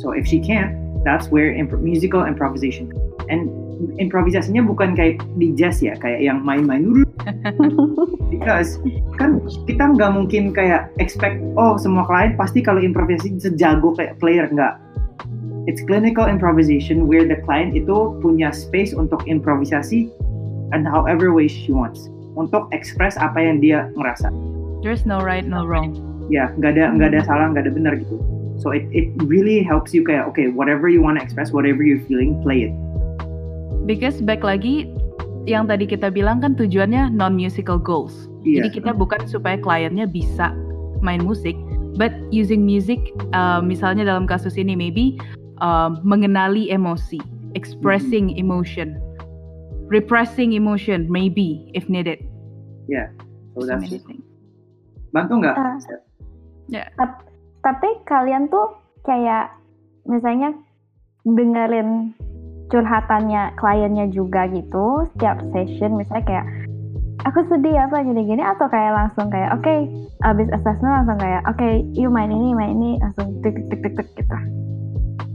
So 0.02 0.18
if 0.18 0.26
she 0.26 0.42
can't, 0.42 0.74
that's 1.06 1.30
where 1.30 1.54
imp- 1.54 1.78
musical 1.82 2.26
improvisation. 2.26 2.90
And 3.30 3.54
improvisasinya 4.02 4.66
bukan 4.66 4.98
kayak 4.98 5.22
di 5.38 5.54
jazz 5.54 5.86
ya, 5.86 5.94
kayak 6.02 6.26
yang 6.26 6.42
main-main 6.42 6.82
dulu. 6.82 7.06
Because 8.34 8.82
kan 9.22 9.44
kita 9.70 9.94
nggak 9.94 10.12
mungkin 10.18 10.50
kayak 10.56 10.90
expect 10.98 11.38
oh 11.54 11.78
semua 11.78 12.08
klien 12.10 12.34
pasti 12.34 12.66
kalau 12.66 12.82
improvisasi 12.82 13.38
sejago 13.38 13.94
kayak 13.94 14.18
player 14.18 14.50
nggak. 14.50 14.82
It's 15.68 15.84
clinical 15.84 16.24
improvisation 16.32 17.12
where 17.12 17.28
the 17.28 17.44
client 17.44 17.76
itu 17.76 18.16
punya 18.24 18.56
space 18.56 18.96
untuk 18.96 19.28
improvisasi 19.28 20.08
and 20.72 20.88
however 20.88 21.36
way 21.36 21.52
she 21.52 21.76
wants 21.76 22.08
untuk 22.40 22.72
express 22.72 23.20
apa 23.20 23.36
yang 23.36 23.60
dia 23.60 23.92
ngerasa. 24.00 24.32
There's 24.80 25.04
no 25.04 25.20
right, 25.20 25.44
no 25.44 25.68
wrong. 25.68 26.00
Ya, 26.32 26.56
nggak 26.56 26.80
ada 26.80 26.96
nggak 26.96 27.10
ada 27.12 27.22
salah, 27.28 27.52
nggak 27.52 27.68
ada 27.68 27.72
benar 27.76 28.00
gitu. 28.00 28.16
So 28.64 28.72
it 28.72 28.88
it 28.96 29.12
really 29.28 29.60
helps 29.60 29.92
you 29.92 30.08
kayak 30.08 30.32
okay, 30.32 30.48
whatever 30.48 30.88
you 30.88 31.04
want 31.04 31.20
to 31.20 31.22
express, 31.22 31.52
whatever 31.52 31.84
you're 31.84 32.00
feeling, 32.08 32.40
play 32.40 32.72
it. 32.72 32.74
Because 33.84 34.24
back 34.24 34.48
lagi 34.48 34.88
yang 35.52 35.68
tadi 35.68 35.84
kita 35.84 36.16
bilang 36.16 36.40
kan 36.40 36.56
tujuannya 36.56 37.12
non 37.12 37.36
musical 37.36 37.76
goals. 37.76 38.32
Iya. 38.48 38.72
Jadi 38.72 38.80
kita 38.80 38.96
bukan 38.96 39.28
supaya 39.28 39.60
kliennya 39.60 40.08
bisa 40.08 40.56
main 41.04 41.20
musik, 41.28 41.60
but 42.00 42.16
using 42.32 42.64
music 42.64 43.12
uh, 43.36 43.60
misalnya 43.60 44.08
dalam 44.08 44.24
kasus 44.24 44.56
ini 44.56 44.80
maybe 44.80 45.20
uh, 45.60 45.94
mengenali 46.04 46.70
emosi, 46.70 47.22
expressing 47.56 48.36
emotion, 48.38 48.98
repressing 49.88 50.54
emotion 50.54 51.08
maybe 51.10 51.72
if 51.74 51.88
needed. 51.90 52.22
Yeah. 52.88 53.12
So 53.58 53.66
So 53.66 53.74
that's 53.74 53.90
bantu 55.16 55.34
nggak? 55.42 55.56
Ah. 55.56 55.76
Yeah. 56.68 56.88
Tap- 57.00 57.26
tapi 57.64 57.90
kalian 58.06 58.52
tuh 58.52 58.76
kayak 59.08 59.56
misalnya 60.06 60.54
dengerin 61.28 62.16
curhatannya 62.72 63.56
kliennya 63.60 64.12
juga 64.12 64.48
gitu 64.52 65.08
setiap 65.16 65.40
session 65.56 65.96
misalnya 65.96 66.26
kayak 66.28 66.46
aku 67.24 67.44
sedih 67.48 67.76
apa 67.76 68.04
gini-gini 68.04 68.44
atau 68.44 68.68
kayak 68.68 68.94
langsung 68.96 69.28
kayak 69.32 69.56
oke 69.56 69.76
abis 70.24 70.48
assessment 70.52 70.94
langsung 71.04 71.20
kayak 71.20 71.42
oke 71.48 71.68
you 71.96 72.12
main 72.12 72.32
ini 72.32 72.52
main 72.56 72.76
ini 72.76 72.92
langsung 73.00 73.40
tik 73.44 73.56
tik 73.72 73.80
tik 73.84 73.96
tik 73.96 73.96
tik 73.96 74.08
gitu 74.24 74.38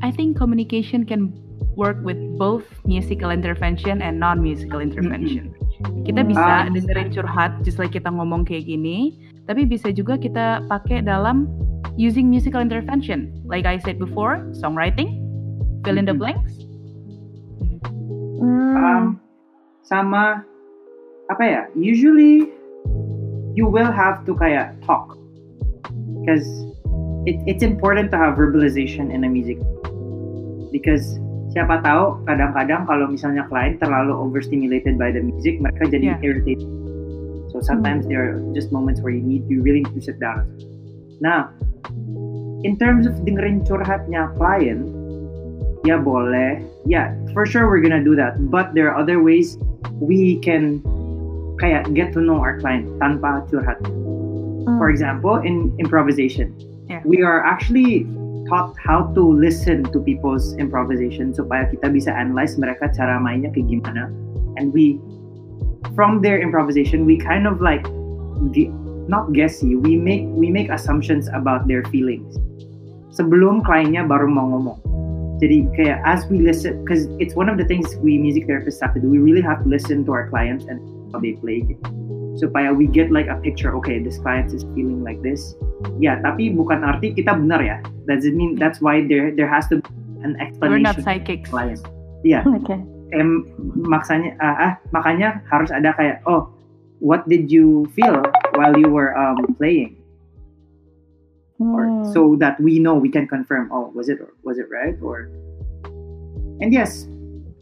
I 0.02 0.10
think 0.10 0.36
communication 0.36 1.06
can 1.06 1.30
work 1.78 1.96
with 2.02 2.18
both 2.36 2.66
musical 2.84 3.30
intervention 3.30 4.02
and 4.02 4.18
non-musical 4.18 4.82
intervention. 4.82 5.54
Kita 6.02 6.26
bisa 6.26 6.66
Ah. 6.66 6.66
dengerin 6.66 7.14
curhat, 7.14 7.62
just 7.62 7.78
like 7.78 7.94
kita 7.94 8.10
ngomong 8.10 8.42
kayak 8.42 8.66
gini, 8.66 9.14
tapi 9.46 9.62
bisa 9.62 9.94
juga 9.94 10.18
kita 10.18 10.66
pakai 10.66 11.06
dalam 11.06 11.46
using 11.94 12.26
musical 12.26 12.58
intervention. 12.58 13.30
Like 13.46 13.62
I 13.62 13.78
said 13.78 14.02
before, 14.02 14.42
songwriting, 14.58 15.22
fill 15.86 15.96
in 15.98 16.06
the 16.06 16.14
blanks. 16.18 16.66
Um, 18.42 19.22
sama 19.86 20.42
apa 21.30 21.42
ya? 21.46 21.62
Usually 21.78 22.50
you 23.54 23.70
will 23.70 23.90
have 23.90 24.26
to 24.26 24.34
kayak 24.34 24.74
talk 24.82 25.14
because 26.18 26.46
it, 27.22 27.38
it's 27.46 27.62
important 27.62 28.10
to 28.10 28.18
have 28.18 28.34
verbalization 28.34 29.14
in 29.14 29.22
a 29.22 29.30
music 29.30 29.62
because 30.72 31.20
siapa 31.52 31.84
tahu 31.84 32.24
kadang-kadang 32.24 32.88
kalau 32.88 33.06
misalnya 33.12 33.44
klien 33.52 33.76
terlalu 33.76 34.16
overstimulated 34.16 34.96
by 34.96 35.12
the 35.12 35.20
music 35.20 35.60
mereka 35.60 35.84
jadi 35.92 36.16
Yeah. 36.16 36.24
irritated 36.24 36.64
so 37.52 37.60
sometimes 37.60 38.08
there 38.08 38.24
are 38.24 38.34
just 38.56 38.72
moments 38.72 39.04
where 39.04 39.12
you 39.12 39.20
need 39.20 39.44
you 39.52 39.60
really 39.60 39.84
need 39.84 39.92
to 39.92 40.00
sit 40.00 40.16
down 40.16 40.48
nah 41.20 41.52
in 42.64 42.80
terms 42.80 43.04
of 43.04 43.12
dengerin 43.28 43.60
curhatnya 43.68 44.32
klien 44.40 44.88
ya 45.84 46.00
boleh 46.00 46.64
ya 46.88 47.12
for 47.36 47.44
sure 47.44 47.68
we're 47.68 47.84
gonna 47.84 48.00
do 48.00 48.16
that 48.16 48.38
but 48.48 48.72
there 48.72 48.88
are 48.88 48.96
other 48.96 49.20
ways 49.20 49.60
we 50.00 50.40
can 50.40 50.80
kayak 51.60 51.84
get 51.92 52.10
to 52.16 52.24
know 52.24 52.40
our 52.40 52.56
client 52.58 52.88
tanpa 52.98 53.44
curhat 53.52 53.76
Hmm. 54.62 54.78
for 54.78 54.94
example 54.94 55.42
in 55.42 55.74
improvisation 55.82 56.54
Yeah. 56.86 57.02
we 57.02 57.18
are 57.26 57.42
actually 57.42 58.06
taught 58.52 58.76
how 58.76 59.08
to 59.16 59.22
listen 59.24 59.80
to 59.88 59.98
people's 60.04 60.52
improvisation 60.60 61.32
supaya 61.32 61.72
kita 61.72 61.88
bisa 61.88 62.12
analyze 62.12 62.60
mereka 62.60 62.92
cara 62.92 63.16
mainnya 63.16 63.48
kayak 63.48 63.72
gimana. 63.72 64.12
And 64.60 64.76
we 64.76 65.00
from 65.96 66.20
their 66.20 66.36
improvisation 66.36 67.08
we 67.08 67.16
kind 67.16 67.48
of 67.48 67.64
like 67.64 67.80
not 69.08 69.32
guessy 69.32 69.72
we 69.72 69.96
make 69.96 70.28
we 70.36 70.52
make 70.52 70.68
assumptions 70.68 71.32
about 71.32 71.64
their 71.64 71.80
feelings. 71.88 72.36
Sebelum 73.16 73.64
kliennya 73.64 74.04
baru 74.04 74.28
mau 74.28 74.52
ngomong. 74.52 74.78
Jadi 75.40 75.72
kayak 75.72 76.04
as 76.04 76.28
we 76.28 76.44
listen 76.44 76.84
because 76.84 77.08
it's 77.16 77.32
one 77.32 77.48
of 77.48 77.56
the 77.56 77.64
things 77.64 77.96
we 78.04 78.20
music 78.20 78.44
therapists 78.44 78.84
have 78.84 78.92
to 78.92 79.00
do 79.00 79.08
we 79.08 79.18
really 79.18 79.42
have 79.42 79.64
to 79.64 79.68
listen 79.72 80.04
to 80.04 80.12
our 80.12 80.28
clients 80.28 80.68
and 80.68 80.76
how 81.08 81.18
they 81.18 81.32
play. 81.40 81.64
gitu. 81.64 82.01
Supaya 82.38 82.72
we 82.72 82.88
get 82.88 83.12
like 83.12 83.28
a 83.28 83.36
picture 83.40 83.76
okay 83.76 84.00
this 84.00 84.16
client 84.20 84.52
is 84.52 84.64
feeling 84.72 85.04
like 85.04 85.20
this. 85.20 85.56
Ya 85.98 86.20
tapi 86.22 86.52
bukan 86.52 86.80
arti 86.86 87.12
kita 87.12 87.36
benar 87.36 87.60
ya. 87.60 87.78
Doesn't 88.08 88.34
mean 88.36 88.56
that's 88.56 88.80
why 88.80 89.04
there 89.04 89.30
there 89.34 89.48
has 89.50 89.68
to 89.72 89.80
be 89.80 89.88
an 90.22 90.38
We're 90.60 90.78
not 90.80 90.96
explanation 90.98 91.02
psychics. 91.02 91.48
client. 91.50 91.82
Iya, 92.22 92.46
oke 92.46 92.76
em 93.12 93.44
maksanya 93.76 94.32
ah, 94.40 94.56
ah, 94.56 94.72
makanya 94.90 95.44
harus 95.52 95.68
ada 95.68 95.92
kayak 95.92 96.24
oh 96.24 96.48
what 97.04 97.28
did 97.28 97.52
you 97.52 97.84
feel 97.92 98.24
while 98.56 98.72
you 98.78 98.88
were 98.88 99.12
um, 99.14 99.36
playing? 99.60 100.00
Or 101.62 101.86
Hmm. 101.86 102.10
so 102.10 102.34
that 102.42 102.58
we 102.58 102.82
know 102.82 102.98
we 102.98 103.06
can 103.06 103.28
confirm 103.30 103.70
oh 103.70 103.92
was 103.94 104.10
it 104.10 104.18
was 104.42 104.58
it 104.58 104.66
right 104.72 104.98
or? 104.98 105.30
And 106.58 106.74
yes 106.74 107.06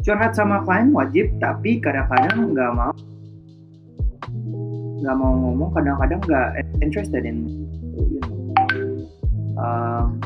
curhat 0.01 0.33
sama 0.33 0.65
klien 0.65 0.95
wajib 0.97 1.37
tapi 1.37 1.85
kadang-kadang 1.85 2.57
nggak 2.57 2.71
mau 2.73 2.93
nggak 5.01 5.17
mau 5.17 5.33
ngomong 5.33 5.71
kadang-kadang 5.73 6.21
nggak 6.29 6.49
interested 6.85 7.25
in 7.25 7.49
you 7.97 8.21
know. 8.21 8.37
Um, 9.61 10.21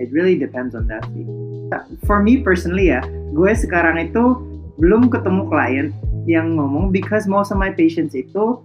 it 0.00 0.08
really 0.12 0.36
depends 0.36 0.72
on 0.72 0.88
that. 0.88 1.04
Sih 1.12 1.24
for 2.04 2.18
me 2.22 2.42
personally 2.42 2.90
ya 2.90 3.02
gue 3.30 3.52
sekarang 3.54 4.10
itu 4.10 4.34
belum 4.82 5.06
ketemu 5.06 5.46
klien 5.46 5.86
yang 6.26 6.58
ngomong 6.58 6.90
because 6.90 7.30
most 7.30 7.54
of 7.54 7.58
my 7.60 7.70
patients 7.70 8.16
itu 8.16 8.58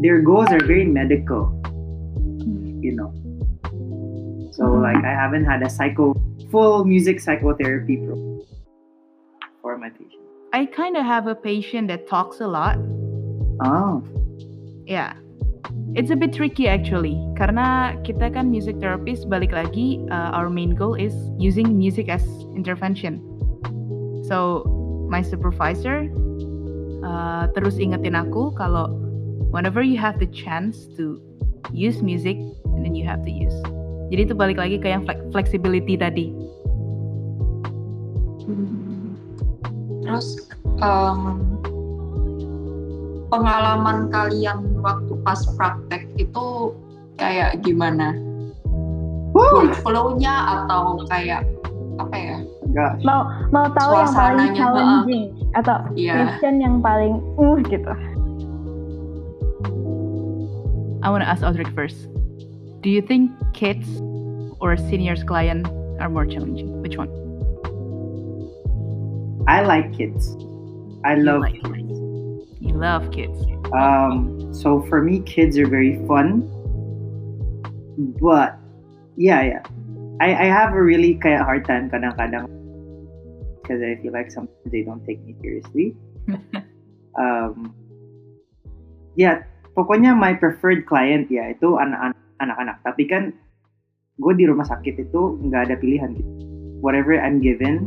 their 0.00 0.24
goals 0.24 0.48
are 0.48 0.62
very 0.64 0.86
medical 0.88 1.52
you 2.80 2.96
know. 2.96 3.12
So 4.52 4.68
Mhm. 4.68 4.80
like 4.80 5.02
I 5.04 5.12
haven't 5.12 5.44
had 5.44 5.60
a 5.60 5.70
psycho 5.70 6.16
full 6.48 6.84
music 6.84 7.20
psychotherapy 7.20 8.00
pro 8.00 8.16
for 9.60 9.76
my 9.76 9.92
patients. 9.92 10.24
I 10.52 10.68
kind 10.68 10.96
of 10.96 11.04
have 11.04 11.28
a 11.28 11.36
patient 11.36 11.88
that 11.92 12.08
talks 12.08 12.40
a 12.40 12.48
lot. 12.48 12.80
oh 13.60 14.02
Yeah. 14.86 15.14
It's 15.94 16.10
a 16.10 16.16
bit 16.16 16.32
tricky 16.32 16.68
actually 16.68 17.20
karena 17.36 17.96
kita 18.02 18.32
kan 18.32 18.48
music 18.48 18.80
therapist 18.80 19.28
balik 19.28 19.52
lagi 19.52 20.00
uh, 20.08 20.32
our 20.32 20.48
main 20.48 20.72
goal 20.72 20.96
is 20.96 21.12
using 21.36 21.76
music 21.76 22.08
as 22.08 22.24
intervention. 22.56 23.20
So 24.24 24.64
my 25.12 25.20
supervisor 25.20 26.08
uh, 27.04 27.52
terus 27.52 27.76
ingetin 27.76 28.16
aku 28.16 28.56
kalau 28.56 28.88
whenever 29.52 29.84
you 29.84 30.00
have 30.00 30.16
the 30.16 30.28
chance 30.32 30.88
to 30.96 31.20
use 31.76 32.00
music 32.00 32.40
and 32.72 32.80
then 32.80 32.96
you 32.96 33.04
have 33.04 33.20
to 33.28 33.32
use. 33.32 33.54
Jadi 34.08 34.32
itu 34.32 34.34
balik 34.36 34.56
lagi 34.56 34.80
ke 34.80 34.88
yang 34.88 35.04
flex- 35.04 35.24
flexibility 35.32 35.96
tadi. 35.96 36.32
Terus 40.04 40.48
em, 40.80 41.51
pengalaman 43.32 44.12
kalian 44.12 44.60
waktu 44.84 45.16
pas 45.24 45.40
praktek 45.56 46.04
itu 46.20 46.76
kayak 47.16 47.64
gimana? 47.64 48.12
Woo! 49.32 49.72
Flow-nya 49.80 50.60
atau 50.60 51.00
kayak 51.08 51.48
apa 51.96 52.16
ya 52.16 52.36
Gosh. 52.72 53.04
Mau 53.04 53.28
mau 53.52 53.68
tahu 53.76 53.92
yang 54.00 54.12
paling 54.16 54.50
challenging 54.56 55.24
atau 55.52 55.76
Iya. 55.92 56.36
question 56.36 56.56
yang 56.60 56.80
paling 56.80 57.20
uh 57.36 57.56
gitu. 57.68 57.92
I 61.04 61.10
want 61.12 61.20
to 61.20 61.28
ask 61.28 61.44
Audrey 61.44 61.68
first. 61.76 62.08
Do 62.80 62.88
you 62.88 63.02
think 63.04 63.28
kids 63.52 63.84
or 64.62 64.76
seniors 64.78 65.20
client 65.26 65.68
are 66.00 66.08
more 66.08 66.24
challenging? 66.24 66.80
Which 66.80 66.96
one? 66.96 67.10
I 69.50 69.60
like 69.66 69.92
kids. 69.92 70.32
I 71.04 71.18
You 71.18 71.26
love 71.26 71.40
like 71.42 71.58
kids. 71.60 71.91
You 72.62 72.78
love 72.78 73.10
kids. 73.10 73.42
Um, 73.74 74.38
so 74.54 74.86
for 74.86 75.02
me, 75.02 75.18
kids 75.26 75.58
are 75.58 75.66
very 75.66 75.98
fun. 76.06 76.46
But 78.22 78.54
yeah, 79.18 79.42
yeah, 79.42 79.62
I, 80.22 80.46
I 80.46 80.46
have 80.46 80.70
a 80.70 80.82
really 80.82 81.18
kaya 81.18 81.42
hard 81.42 81.66
time 81.66 81.90
kadang-kadang 81.90 82.46
because 83.58 83.82
I 83.82 83.98
feel 83.98 84.14
like 84.14 84.30
sometimes 84.30 84.70
they 84.70 84.86
don't 84.86 85.02
take 85.02 85.18
me 85.26 85.34
seriously. 85.42 85.98
um, 87.18 87.74
yeah, 89.18 89.42
pokoknya 89.74 90.14
my 90.14 90.30
preferred 90.38 90.86
client 90.86 91.26
ya 91.34 91.50
itu 91.50 91.82
anak-anak. 91.82 92.78
Tapi 92.86 93.10
kan 93.10 93.34
gue 94.22 94.32
di 94.38 94.46
rumah 94.46 94.70
sakit 94.70 95.02
itu 95.02 95.42
nggak 95.50 95.66
ada 95.66 95.74
pilihan 95.82 96.14
gitu. 96.14 96.30
Whatever 96.78 97.18
I'm 97.18 97.42
given, 97.42 97.82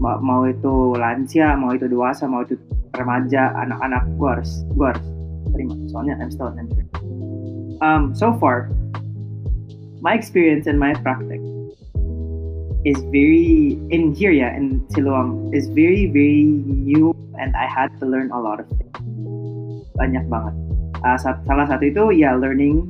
ma- 0.00 0.20
mau 0.24 0.48
itu 0.48 0.96
lansia, 0.96 1.52
mau 1.60 1.76
itu 1.76 1.92
dewasa, 1.92 2.24
mau 2.24 2.40
itu 2.40 2.56
remaja, 2.96 3.52
anak-anak, 3.56 4.04
gue 4.16 4.28
harus 4.28 4.52
gue 4.76 4.86
harus 4.86 5.06
terima. 5.52 5.74
Soalnya 5.92 6.14
I'm 6.20 6.30
still 6.30 6.48
an 6.52 6.60
intern. 6.60 6.88
Um, 7.82 8.02
so 8.14 8.36
far, 8.38 8.70
my 10.02 10.14
experience 10.14 10.66
and 10.66 10.78
my 10.78 10.94
practice 11.02 11.42
is 12.82 12.98
very 13.14 13.78
in 13.94 14.10
here 14.10 14.34
yeah 14.34 14.50
in 14.58 14.82
Siloam 14.90 15.54
is 15.54 15.70
very 15.70 16.10
very 16.10 16.42
new 16.66 17.14
and 17.38 17.54
I 17.54 17.70
had 17.70 17.94
to 18.02 18.06
learn 18.06 18.34
a 18.34 18.40
lot 18.42 18.58
of 18.58 18.66
things 18.74 18.90
banyak 19.94 20.26
banget 20.26 20.54
Uh, 21.02 21.18
sa- 21.18 21.42
salah 21.50 21.66
satu 21.66 21.90
itu 21.90 22.04
ya 22.14 22.38
learning 22.38 22.86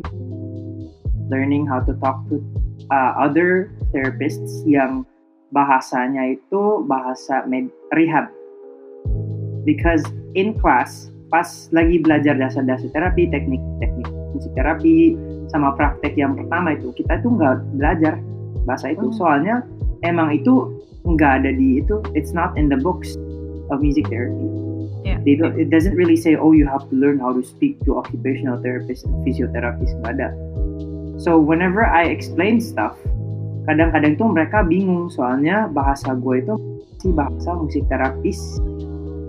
learning 1.32 1.64
how 1.64 1.80
to 1.80 1.96
talk 1.96 2.20
to 2.28 2.44
uh, 2.92 3.16
other 3.16 3.72
therapists 3.88 4.60
yang 4.68 5.08
bahasanya 5.48 6.36
itu 6.36 6.84
bahasa 6.84 7.40
med- 7.48 7.72
rehab 7.96 8.28
because 9.64 10.02
in 10.34 10.56
class 10.58 11.12
pas 11.32 11.48
lagi 11.72 12.00
belajar 12.04 12.36
dasar-dasar 12.36 12.92
terapi 12.92 13.24
teknik-teknik 13.32 14.08
musik 14.36 14.52
terapi 14.52 15.16
sama 15.48 15.72
praktek 15.76 16.12
yang 16.16 16.36
pertama 16.36 16.76
itu 16.76 16.92
kita 16.92 17.20
tuh 17.24 17.32
nggak 17.36 17.56
belajar 17.80 18.20
bahasa 18.68 18.92
itu 18.92 19.08
Oh. 19.08 19.16
soalnya 19.16 19.64
emang 20.04 20.32
itu 20.32 20.76
nggak 21.02 21.42
ada 21.42 21.50
di 21.56 21.80
itu 21.82 21.98
it's 22.12 22.36
not 22.36 22.54
in 22.60 22.68
the 22.68 22.78
books 22.78 23.16
of 23.72 23.80
music 23.80 24.06
therapy 24.12 24.48
Yeah. 25.02 25.18
They 25.26 25.34
don't, 25.34 25.58
it 25.58 25.66
doesn't 25.66 25.98
really 25.98 26.14
say 26.14 26.38
oh 26.38 26.54
you 26.54 26.62
have 26.70 26.86
to 26.86 26.94
learn 26.94 27.18
how 27.18 27.34
to 27.34 27.42
speak 27.42 27.74
to 27.90 27.98
occupational 27.98 28.62
therapists 28.62 29.02
and 29.02 29.10
physiotherapists 29.26 29.98
nggak 29.98 30.14
ada 30.14 30.28
so 31.18 31.42
whenever 31.42 31.82
I 31.82 32.06
explain 32.06 32.62
stuff 32.62 32.94
kadang-kadang 33.66 34.14
tuh 34.14 34.30
mereka 34.30 34.62
bingung 34.62 35.10
soalnya 35.10 35.66
bahasa 35.74 36.14
gue 36.14 36.38
itu 36.38 36.54
si 37.02 37.10
bahasa 37.10 37.50
musik 37.50 37.82
terapis 37.90 38.62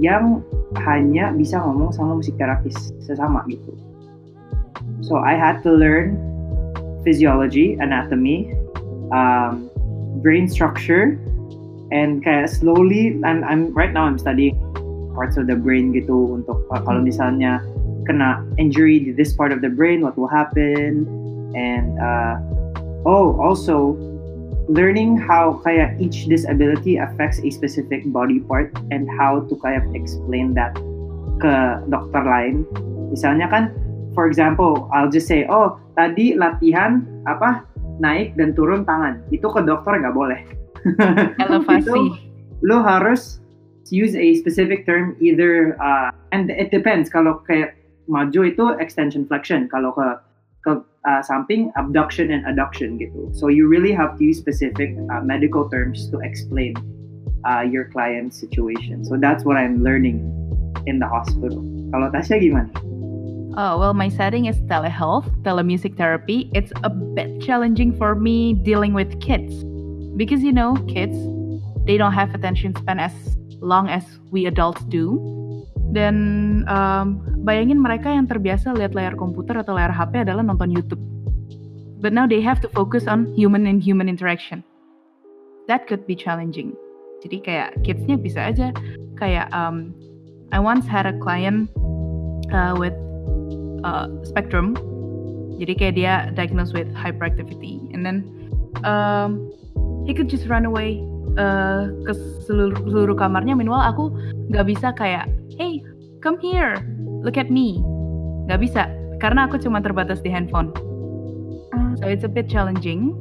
yang 0.04 0.44
hanya 0.84 1.32
bisa 1.32 1.64
ngomong 1.64 1.96
sama 1.96 2.20
musik 2.20 2.36
terapis 2.36 2.76
sesama 3.00 3.48
gitu. 3.48 3.72
So 5.00 5.24
I 5.24 5.40
had 5.40 5.64
to 5.64 5.72
learn 5.72 6.20
physiology 7.08 7.80
anatomy 7.80 8.52
um, 9.16 9.72
brain 10.20 10.52
structure 10.52 11.16
and 11.96 12.20
kayak 12.20 12.52
slowly 12.52 13.16
I'm 13.24 13.48
I'm 13.48 13.72
right 13.72 13.96
now 13.96 14.04
I'm 14.04 14.20
studying 14.20 14.60
parts 15.16 15.40
of 15.40 15.48
the 15.48 15.56
brain 15.56 15.96
gitu 15.96 16.36
untuk 16.36 16.68
uh, 16.68 16.84
kalau 16.84 17.00
misalnya 17.00 17.64
kena 18.04 18.44
injury 18.60 19.00
di 19.00 19.16
this 19.16 19.32
part 19.32 19.56
of 19.56 19.64
the 19.64 19.72
brain 19.72 20.04
what 20.04 20.20
will 20.20 20.32
happen? 20.32 21.08
And 21.56 21.96
uh, 21.96 22.44
oh 23.08 23.40
also 23.40 23.96
learning 24.72 25.20
how 25.20 25.60
kayak 25.64 26.00
each 26.00 26.26
disability 26.32 26.98
affects 26.98 27.40
a 27.44 27.50
specific 27.52 28.08
body 28.12 28.40
part 28.40 28.72
and 28.92 29.10
how 29.20 29.44
to 29.52 29.54
kayak 29.60 29.84
explain 29.92 30.56
that 30.56 30.72
ke 31.44 31.54
dokter 31.92 32.24
lain. 32.24 32.64
Misalnya 33.12 33.52
kan 33.52 33.64
for 34.16 34.30
example 34.30 34.88
I'll 34.96 35.12
just 35.12 35.28
say 35.28 35.44
oh 35.52 35.76
tadi 36.00 36.38
latihan 36.40 37.04
apa 37.28 37.68
naik 38.00 38.40
dan 38.40 38.56
turun 38.56 38.88
tangan. 38.88 39.22
Itu 39.30 39.52
ke 39.52 39.66
dokter 39.68 40.00
nggak 40.00 40.16
boleh. 40.16 40.40
Elevasi. 41.44 41.84
Itu 41.84 41.96
lo 42.64 42.80
harus 42.80 43.44
use 43.92 44.16
a 44.16 44.34
specific 44.40 44.88
term 44.88 45.20
either 45.20 45.76
uh, 45.84 46.10
and 46.32 46.50
it 46.50 46.72
depends. 46.72 47.12
Kalau 47.12 47.44
kayak 47.44 47.76
maju 48.08 48.48
itu 48.48 48.66
extension 48.80 49.28
flexion. 49.28 49.68
Kalau 49.68 49.92
ke 49.94 50.08
uh, 51.06 51.22
abduction 51.76 52.32
and 52.32 52.46
adduction 52.46 52.98
gitu 53.00 53.32
so 53.36 53.48
you 53.48 53.68
really 53.68 53.92
have 53.92 54.18
to 54.18 54.24
use 54.24 54.38
specific 54.38 54.96
uh, 55.12 55.22
medical 55.22 55.70
terms 55.70 56.10
to 56.12 56.20
explain 56.24 56.74
uh, 57.44 57.62
your 57.62 57.86
client's 57.92 58.40
situation 58.40 59.04
so 59.04 59.18
that's 59.20 59.44
what 59.44 59.58
I'm 59.58 59.84
learning 59.84 60.24
in 60.88 61.00
the 61.00 61.08
hospital 61.08 61.60
kalau 61.92 62.08
Tasya 62.12 62.40
gimana 62.40 62.72
Oh, 63.54 63.78
well, 63.78 63.94
my 63.94 64.10
setting 64.10 64.50
is 64.50 64.58
telehealth, 64.66 65.30
telemusic 65.46 65.94
therapy. 65.94 66.50
It's 66.58 66.74
a 66.82 66.90
bit 66.90 67.38
challenging 67.38 67.94
for 67.94 68.18
me 68.18 68.58
dealing 68.58 68.98
with 68.98 69.22
kids. 69.22 69.62
Because, 70.18 70.42
you 70.42 70.50
know, 70.50 70.74
kids, 70.90 71.14
they 71.86 71.98
don't 72.02 72.14
have 72.14 72.34
attention 72.34 72.74
span 72.74 72.98
as 72.98 73.14
long 73.62 73.90
as 73.90 74.04
we 74.32 74.48
adults 74.48 74.82
do. 74.90 75.22
Dan 75.94 76.18
um, 76.66 77.22
bayangin 77.46 77.78
mereka 77.78 78.10
yang 78.10 78.26
terbiasa 78.26 78.74
lihat 78.74 78.98
layar 78.98 79.14
komputer 79.14 79.62
atau 79.62 79.78
layar 79.78 79.94
HP 79.94 80.26
adalah 80.26 80.42
nonton 80.42 80.74
YouTube. 80.74 81.02
But 82.02 82.12
now 82.12 82.26
they 82.26 82.42
have 82.42 82.60
to 82.66 82.70
focus 82.74 83.06
on 83.06 83.30
human 83.38 83.70
and 83.70 83.80
human 83.80 84.10
interaction. 84.10 84.66
That 85.70 85.88
could 85.88 86.04
be 86.10 86.18
challenging. 86.18 86.76
Jadi 87.24 87.40
kayak 87.40 87.70
kidsnya 87.88 88.20
bisa 88.20 88.52
aja 88.52 88.76
kayak 89.16 89.48
um, 89.56 89.96
I 90.52 90.60
once 90.60 90.84
had 90.84 91.08
a 91.08 91.16
client 91.24 91.72
uh, 92.52 92.76
with 92.76 92.98
uh, 93.88 94.12
spectrum. 94.28 94.76
Jadi 95.62 95.74
kayak 95.80 95.94
dia 95.96 96.14
diagnosed 96.36 96.76
with 96.76 96.90
hyperactivity, 96.92 97.80
and 97.96 98.04
then 98.04 98.28
um, 98.84 99.54
he 100.04 100.12
could 100.12 100.28
just 100.28 100.50
run 100.52 100.66
away 100.68 101.00
uh, 101.38 101.90
ke 102.06 102.14
seluruh, 102.46 102.78
seluruh 102.86 103.18
kamarnya. 103.18 103.58
Meanwhile 103.58 103.94
aku 103.94 104.14
nggak 104.54 104.66
bisa 104.68 104.92
kayak, 104.94 105.30
hey, 105.56 105.82
come 106.20 106.38
here, 106.42 106.82
look 107.22 107.40
at 107.40 107.50
me. 107.50 107.80
Nggak 108.50 108.60
bisa, 108.60 108.84
karena 109.24 109.48
aku 109.48 109.60
cuma 109.62 109.80
terbatas 109.80 110.20
di 110.20 110.30
handphone. 110.30 110.72
Ah. 111.72 111.96
So 112.02 112.12
it's 112.12 112.28
a 112.28 112.32
bit 112.32 112.52
challenging. 112.52 113.16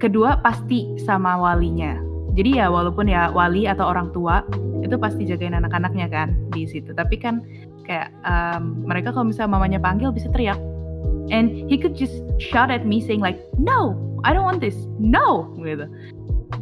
Kedua 0.00 0.40
pasti 0.40 0.96
sama 1.00 1.36
walinya. 1.36 1.96
Jadi 2.38 2.62
ya 2.62 2.70
walaupun 2.70 3.10
ya 3.10 3.28
wali 3.34 3.66
atau 3.66 3.90
orang 3.90 4.14
tua 4.14 4.46
itu 4.80 4.96
pasti 4.96 5.26
jagain 5.26 5.52
anak-anaknya 5.52 6.08
kan 6.08 6.32
di 6.54 6.64
situ. 6.64 6.94
Tapi 6.94 7.18
kan 7.20 7.42
kayak 7.84 8.14
um, 8.22 8.86
mereka 8.86 9.10
kalau 9.10 9.28
misalnya 9.28 9.58
mamanya 9.58 9.80
panggil 9.82 10.14
bisa 10.14 10.30
teriak 10.30 10.56
and 11.34 11.50
he 11.70 11.78
could 11.78 11.98
just 11.98 12.22
shout 12.38 12.70
at 12.70 12.86
me 12.86 13.02
saying 13.02 13.18
like 13.18 13.38
no 13.58 13.98
I 14.22 14.34
don't 14.34 14.44
want 14.44 14.60
this 14.60 14.76
no 14.98 15.50
gitu 15.58 15.90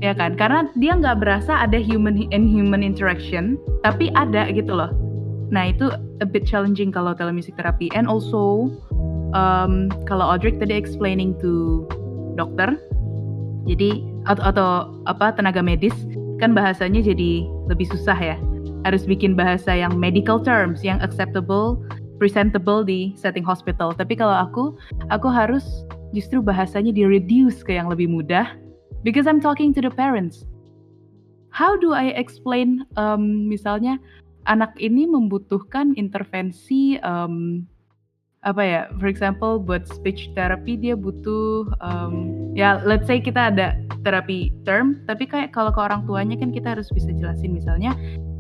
ya 0.01 0.12
kan? 0.14 0.38
Karena 0.38 0.68
dia 0.77 0.96
nggak 0.96 1.20
berasa 1.22 1.64
ada 1.64 1.81
human 1.81 2.29
and 2.31 2.46
human 2.48 2.85
interaction 2.85 3.57
tapi 3.83 4.12
ada 4.14 4.48
gitu 4.53 4.72
loh. 4.72 4.92
Nah 5.48 5.72
itu 5.72 5.88
a 6.20 6.27
bit 6.29 6.44
challenging 6.44 6.92
kalau 6.92 7.16
telemusic 7.16 7.57
therapy. 7.57 7.88
And 7.96 8.05
also 8.05 8.72
um, 9.33 9.88
kalau 10.05 10.24
Audrey 10.24 10.57
tadi 10.57 10.77
explaining 10.77 11.37
to 11.40 11.85
dokter 12.37 12.79
jadi 13.66 14.01
atau, 14.29 14.44
atau 14.44 14.68
apa 15.09 15.35
tenaga 15.35 15.61
medis 15.61 15.94
kan 16.38 16.55
bahasanya 16.55 17.03
jadi 17.03 17.44
lebih 17.66 17.88
susah 17.90 18.16
ya. 18.16 18.37
Harus 18.87 19.05
bikin 19.05 19.35
bahasa 19.35 19.74
yang 19.74 19.98
medical 19.98 20.38
terms 20.38 20.87
yang 20.87 21.03
acceptable, 21.03 21.83
presentable 22.22 22.87
di 22.87 23.12
setting 23.18 23.42
hospital. 23.42 23.90
Tapi 23.90 24.14
kalau 24.14 24.33
aku, 24.46 24.79
aku 25.11 25.27
harus 25.27 25.66
justru 26.14 26.40
bahasanya 26.40 26.94
di 26.94 27.05
reduce 27.05 27.61
ke 27.61 27.74
yang 27.74 27.90
lebih 27.90 28.09
mudah 28.09 28.55
because 29.02 29.26
I'm 29.26 29.40
talking 29.40 29.74
to 29.74 29.80
the 29.80 29.90
parents. 29.90 30.44
How 31.50 31.76
do 31.76 31.92
I 31.92 32.14
explain 32.14 32.87
um, 32.96 33.48
misalnya 33.48 33.98
anak 34.46 34.76
ini 34.78 35.08
membutuhkan 35.08 35.96
intervensi 35.96 37.00
um, 37.02 37.66
apa 38.46 38.62
ya? 38.62 38.82
For 39.02 39.11
example, 39.11 39.58
buat 39.58 39.88
speech 39.90 40.30
therapy 40.38 40.78
dia 40.78 40.94
butuh 40.94 41.72
um, 41.82 42.48
ya 42.54 42.78
let's 42.87 43.08
say 43.11 43.18
kita 43.18 43.50
ada 43.50 43.74
terapi 44.06 44.54
term, 44.62 45.02
tapi 45.11 45.26
kayak 45.26 45.50
kalau 45.50 45.74
ke 45.74 45.80
orang 45.82 46.06
tuanya 46.06 46.38
kan 46.38 46.54
kita 46.54 46.78
harus 46.78 46.87
bisa 46.94 47.11
jelasin 47.11 47.50
misalnya 47.50 47.96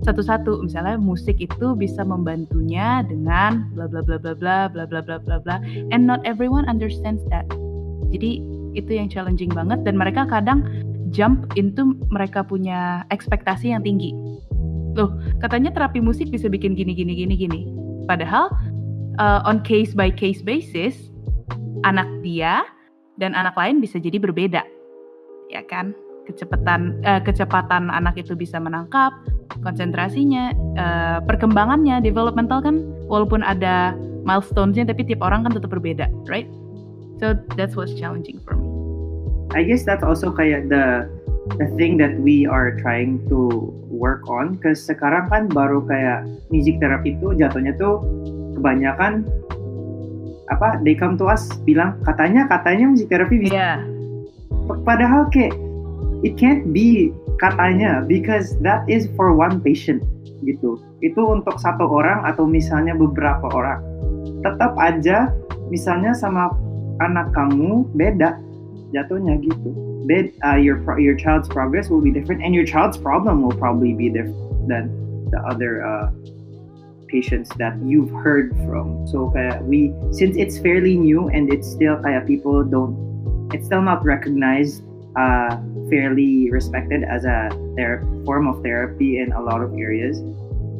satu-satu 0.06 0.62
misalnya 0.62 0.94
musik 0.94 1.42
itu 1.42 1.74
bisa 1.74 2.06
membantunya 2.06 3.02
dengan 3.10 3.66
bla 3.74 3.90
bla 3.90 3.98
bla 4.04 4.18
bla 4.20 4.34
bla 4.38 4.58
bla 4.70 4.84
bla 4.86 5.00
bla 5.02 5.18
bla 5.18 5.36
bla 5.42 5.56
and 5.90 6.06
not 6.06 6.22
everyone 6.22 6.62
understands 6.70 7.22
that 7.34 7.42
jadi 8.14 8.38
itu 8.78 8.96
yang 8.96 9.10
challenging 9.10 9.50
banget 9.50 9.82
dan 9.82 9.98
mereka 9.98 10.24
kadang 10.24 10.62
jump 11.10 11.48
into 11.56 11.96
mereka 12.12 12.44
punya 12.44 13.02
ekspektasi 13.10 13.72
yang 13.72 13.82
tinggi. 13.82 14.12
Loh, 14.96 15.14
katanya 15.42 15.70
terapi 15.74 16.02
musik 16.02 16.30
bisa 16.30 16.50
bikin 16.50 16.74
gini 16.74 16.94
gini 16.94 17.14
gini 17.14 17.34
gini. 17.34 17.60
Padahal 18.08 18.50
uh, 19.20 19.40
on 19.44 19.60
case 19.62 19.92
by 19.92 20.08
case 20.08 20.40
basis 20.40 21.10
anak 21.86 22.08
dia 22.24 22.66
dan 23.18 23.34
anak 23.34 23.54
lain 23.58 23.82
bisa 23.82 23.98
jadi 23.98 24.18
berbeda. 24.18 24.62
Ya 25.48 25.62
kan? 25.66 25.94
Kecepatan 26.26 27.00
uh, 27.08 27.24
kecepatan 27.24 27.88
anak 27.88 28.20
itu 28.20 28.36
bisa 28.36 28.60
menangkap, 28.60 29.16
konsentrasinya, 29.64 30.52
uh, 30.76 31.18
perkembangannya, 31.24 32.04
developmental 32.04 32.60
kan 32.60 32.84
walaupun 33.08 33.40
ada 33.40 33.96
milestones-nya 34.28 34.84
tapi 34.84 35.08
tiap 35.08 35.24
orang 35.24 35.48
kan 35.48 35.56
tetap 35.56 35.72
berbeda, 35.72 36.10
right? 36.28 36.48
So 37.18 37.34
that's 37.58 37.74
what's 37.74 37.94
challenging 37.98 38.38
for 38.46 38.54
me. 38.54 38.66
I 39.54 39.66
guess 39.66 39.82
that's 39.82 40.06
also 40.06 40.30
kayak 40.30 40.70
the 40.70 41.08
the 41.56 41.66
thing 41.80 41.96
that 41.98 42.14
we 42.20 42.44
are 42.44 42.76
trying 42.78 43.24
to 43.32 43.72
work 43.88 44.28
on. 44.28 44.60
Cause 44.62 44.84
sekarang 44.84 45.26
kan 45.32 45.42
baru 45.50 45.82
kayak 45.88 46.28
music 46.52 46.78
therapy 46.78 47.16
itu 47.16 47.34
jatuhnya 47.34 47.74
tuh 47.80 48.04
kebanyakan 48.58 49.24
apa 50.48 50.80
they 50.80 50.96
come 50.96 51.16
to 51.20 51.28
us 51.28 51.48
bilang 51.64 51.96
katanya 52.04 52.48
katanya 52.48 52.88
music 52.92 53.08
therapy 53.08 53.40
bisa. 53.40 53.52
Yeah. 53.52 53.78
Padahal 54.84 55.32
kayak 55.32 55.56
it 56.22 56.36
can't 56.36 56.70
be 56.70 57.10
katanya 57.40 58.04
because 58.04 58.58
that 58.60 58.84
is 58.86 59.08
for 59.16 59.32
one 59.32 59.58
patient 59.64 60.04
gitu. 60.44 60.78
Itu 61.00 61.24
untuk 61.34 61.56
satu 61.58 61.86
orang 61.88 62.26
atau 62.26 62.44
misalnya 62.46 62.94
beberapa 62.94 63.48
orang. 63.50 63.80
Tetap 64.44 64.76
aja 64.78 65.32
misalnya 65.72 66.14
sama 66.14 66.52
anak 67.00 67.30
kamu 67.34 67.86
beda 67.94 68.38
jatuhnya 68.94 69.38
gitu. 69.44 69.70
Bed, 70.08 70.32
uh, 70.40 70.56
your 70.56 70.80
your 70.96 71.12
child's 71.12 71.52
progress 71.52 71.92
will 71.92 72.00
be 72.00 72.08
different, 72.08 72.40
and 72.40 72.56
your 72.56 72.64
child's 72.64 72.96
problem 72.96 73.44
will 73.44 73.52
probably 73.52 73.92
be 73.92 74.08
different 74.08 74.64
than 74.64 74.88
the 75.28 75.40
other 75.44 75.84
uh, 75.84 76.08
patients 77.12 77.52
that 77.60 77.76
you've 77.84 78.08
heard 78.24 78.56
from. 78.64 79.04
So 79.08 79.28
kayak 79.36 79.64
we, 79.68 79.92
since 80.12 80.36
it's 80.36 80.56
fairly 80.56 80.96
new 80.96 81.28
and 81.28 81.52
it's 81.52 81.68
still 81.68 82.00
kayak 82.00 82.24
people 82.24 82.64
don't, 82.64 82.96
it's 83.52 83.68
still 83.68 83.84
not 83.84 84.00
recognized, 84.00 84.84
uh, 85.16 85.60
fairly 85.92 86.48
respected 86.52 87.04
as 87.04 87.24
a 87.24 87.52
ther- 87.76 88.04
form 88.24 88.48
of 88.48 88.60
therapy 88.64 89.20
in 89.20 89.32
a 89.32 89.40
lot 89.40 89.60
of 89.60 89.76
areas. 89.76 90.20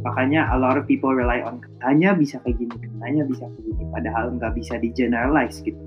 Makanya 0.04 0.52
a 0.52 0.58
lot 0.60 0.76
of 0.76 0.88
people 0.88 1.12
rely 1.12 1.44
on 1.44 1.60
katanya 1.60 2.16
bisa 2.16 2.40
kayak 2.44 2.60
gini, 2.60 2.76
katanya 2.76 3.22
bisa 3.28 3.44
kayak 3.44 3.64
gini, 3.64 3.84
padahal 3.92 4.24
nggak 4.36 4.52
bisa 4.56 4.80
di 4.80 4.88
generalize 4.92 5.60
gitu. 5.64 5.80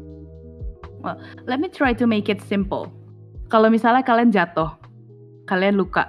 Let 1.50 1.60
me 1.60 1.68
try 1.68 1.94
to 1.98 2.06
make 2.06 2.30
it 2.30 2.42
simple. 2.46 2.90
Kalau 3.52 3.68
misalnya 3.68 4.06
kalian 4.06 4.32
jatuh, 4.32 4.72
kalian 5.50 5.76
luka. 5.76 6.08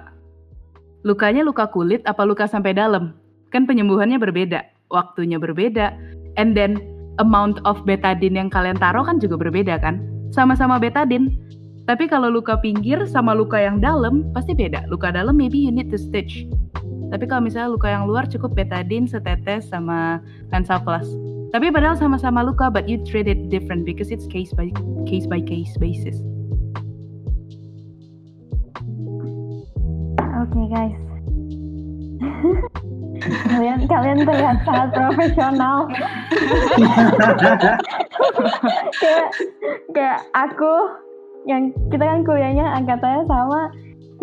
Lukanya 1.03 1.43
luka 1.43 1.67
kulit 1.67 1.99
apa 2.07 2.23
luka 2.23 2.47
sampai 2.47 2.71
dalam? 2.71 3.11
Kan 3.51 3.67
penyembuhannya 3.67 4.15
berbeda, 4.15 4.63
waktunya 4.87 5.35
berbeda, 5.35 5.91
and 6.39 6.55
then 6.55 6.79
amount 7.19 7.59
of 7.67 7.83
betadine 7.83 8.39
yang 8.39 8.47
kalian 8.47 8.79
taruh 8.79 9.03
kan 9.03 9.19
juga 9.19 9.35
berbeda 9.35 9.75
kan? 9.83 9.99
Sama-sama 10.31 10.79
betadine. 10.79 11.35
Tapi 11.83 12.07
kalau 12.07 12.31
luka 12.31 12.55
pinggir 12.63 13.03
sama 13.11 13.35
luka 13.35 13.59
yang 13.59 13.83
dalam 13.83 14.31
pasti 14.31 14.55
beda. 14.55 14.87
Luka 14.87 15.11
dalam 15.11 15.35
maybe 15.35 15.59
you 15.59 15.69
need 15.69 15.91
to 15.91 15.99
stitch. 15.99 16.47
Tapi 17.11 17.27
kalau 17.27 17.43
misalnya 17.45 17.75
luka 17.75 17.91
yang 17.91 18.07
luar 18.07 18.25
cukup 18.25 18.55
betadine 18.55 19.05
setetes 19.05 19.67
sama 19.67 20.23
Hansaplast. 20.49 21.11
Tapi 21.53 21.69
padahal 21.69 21.93
sama-sama 21.93 22.41
luka, 22.41 22.73
but 22.73 22.89
you 22.89 22.97
treat 23.05 23.29
it 23.29 23.53
different 23.53 23.85
because 23.85 24.09
it's 24.09 24.25
case 24.25 24.49
by 24.57 24.73
case 25.05 25.29
by 25.29 25.37
case 25.37 25.69
basis. 25.77 26.17
Oke 30.17 30.49
okay, 30.49 30.65
guys. 30.73 30.97
kalian 33.23 33.85
kalian 33.85 34.19
terlihat 34.25 34.57
sangat 34.65 34.89
profesional. 34.97 35.85
kayak 38.97 39.27
kayak 39.93 40.19
aku 40.33 40.73
yang 41.45 41.69
kita 41.93 42.03
kan 42.03 42.25
kuliahnya 42.25 42.65
angkatannya 42.81 43.23
sama 43.29 43.69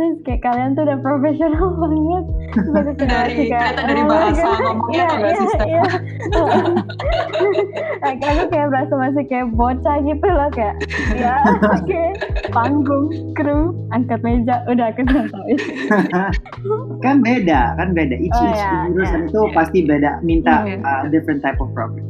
terus 0.00 0.16
kayak 0.24 0.40
kalian 0.40 0.72
tuh 0.72 0.88
udah 0.88 0.98
profesional 1.04 1.68
banget. 1.84 2.24
Dari 2.56 2.92
kelihatan 2.96 3.84
dari 3.84 4.02
bahasa 4.08 4.48
ngomongnya 4.64 4.96
iya, 4.96 5.08
iya, 5.12 5.28
iya, 5.68 5.84
iya. 8.08 8.24
aku 8.32 8.44
kayak 8.48 8.68
berasa 8.72 8.94
masih 8.96 9.24
kayak 9.28 9.46
bocah 9.54 9.96
gitu 10.02 10.24
loh 10.26 10.48
kayak 10.50 10.74
ya 11.14 11.36
oke. 11.76 12.02
Panggung 12.48 13.06
kru 13.36 13.76
angkat 13.92 14.24
meja 14.24 14.64
udah 14.66 14.88
aku 14.88 15.04
tahu. 15.04 15.52
Kan 17.04 17.20
beda 17.20 17.76
kan 17.76 17.92
beda. 17.92 18.16
Each 18.16 18.32
Oh, 18.32 18.48
each 18.48 18.56
ya, 18.56 18.88
jurusan 18.88 19.20
ya. 19.20 19.28
itu 19.28 19.40
pasti 19.52 19.78
beda 19.84 20.10
minta 20.24 20.64
Iya. 20.64 20.80
uh, 20.80 21.02
different 21.12 21.44
type 21.44 21.60
of 21.60 21.68
program. 21.76 22.00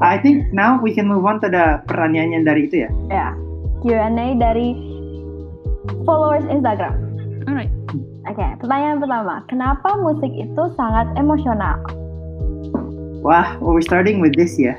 I 0.00 0.16
think 0.16 0.48
now 0.50 0.80
we 0.80 0.96
can 0.96 1.04
move 1.04 1.28
on 1.28 1.36
to 1.44 1.52
the 1.52 1.84
pertanyaannya 1.84 2.48
dari 2.48 2.64
itu 2.64 2.88
ya? 2.88 2.90
Ya 3.12 3.28
Q&A 3.84 4.34
dari 4.40 4.72
followers 6.02 6.42
Instagram 6.50 7.05
Alright. 7.46 7.70
Oke, 8.26 8.46
pertanyaan 8.58 8.98
pertama, 8.98 9.46
kenapa 9.46 9.94
musik 10.02 10.34
itu 10.34 10.62
sangat 10.74 11.06
emosional? 11.14 11.78
wah 13.26 13.58
we're 13.58 13.82
starting 13.82 14.20
with 14.22 14.34
this 14.38 14.54
ya 14.54 14.78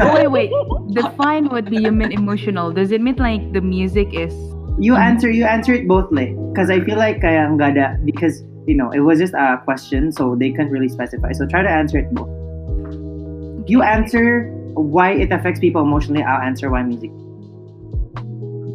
Oh, 0.00 0.14
wait, 0.16 0.32
wait. 0.32 0.50
Define 0.96 1.52
what 1.52 1.68
do 1.68 1.76
you 1.76 1.92
mean 1.92 2.16
emotional? 2.16 2.72
Does 2.72 2.96
it 2.96 3.04
mean 3.04 3.20
like 3.20 3.52
the 3.52 3.60
music 3.60 4.08
is 4.16 4.32
you 4.80 4.96
answer 4.96 5.28
you 5.28 5.44
answer 5.44 5.76
it 5.76 5.84
both 5.84 6.08
leh 6.08 6.32
because 6.48 6.72
I 6.72 6.80
feel 6.80 6.96
like 6.96 7.20
kayak 7.20 7.52
nggak 7.52 7.76
ada 7.76 8.00
because 8.08 8.40
you 8.64 8.72
know 8.72 8.88
it 8.88 9.04
was 9.04 9.20
just 9.20 9.36
a 9.36 9.60
question 9.60 10.08
so 10.16 10.32
they 10.32 10.48
can't 10.48 10.72
really 10.72 10.88
specify 10.88 11.36
so 11.36 11.44
try 11.44 11.60
to 11.60 11.68
answer 11.68 12.00
it 12.00 12.08
both 12.16 12.32
you 13.68 13.84
answer 13.84 14.48
why 14.72 15.12
it 15.12 15.28
affects 15.28 15.60
people 15.60 15.84
emotionally 15.84 16.24
I'll 16.24 16.40
answer 16.40 16.72
why 16.72 16.80
music 16.80 17.12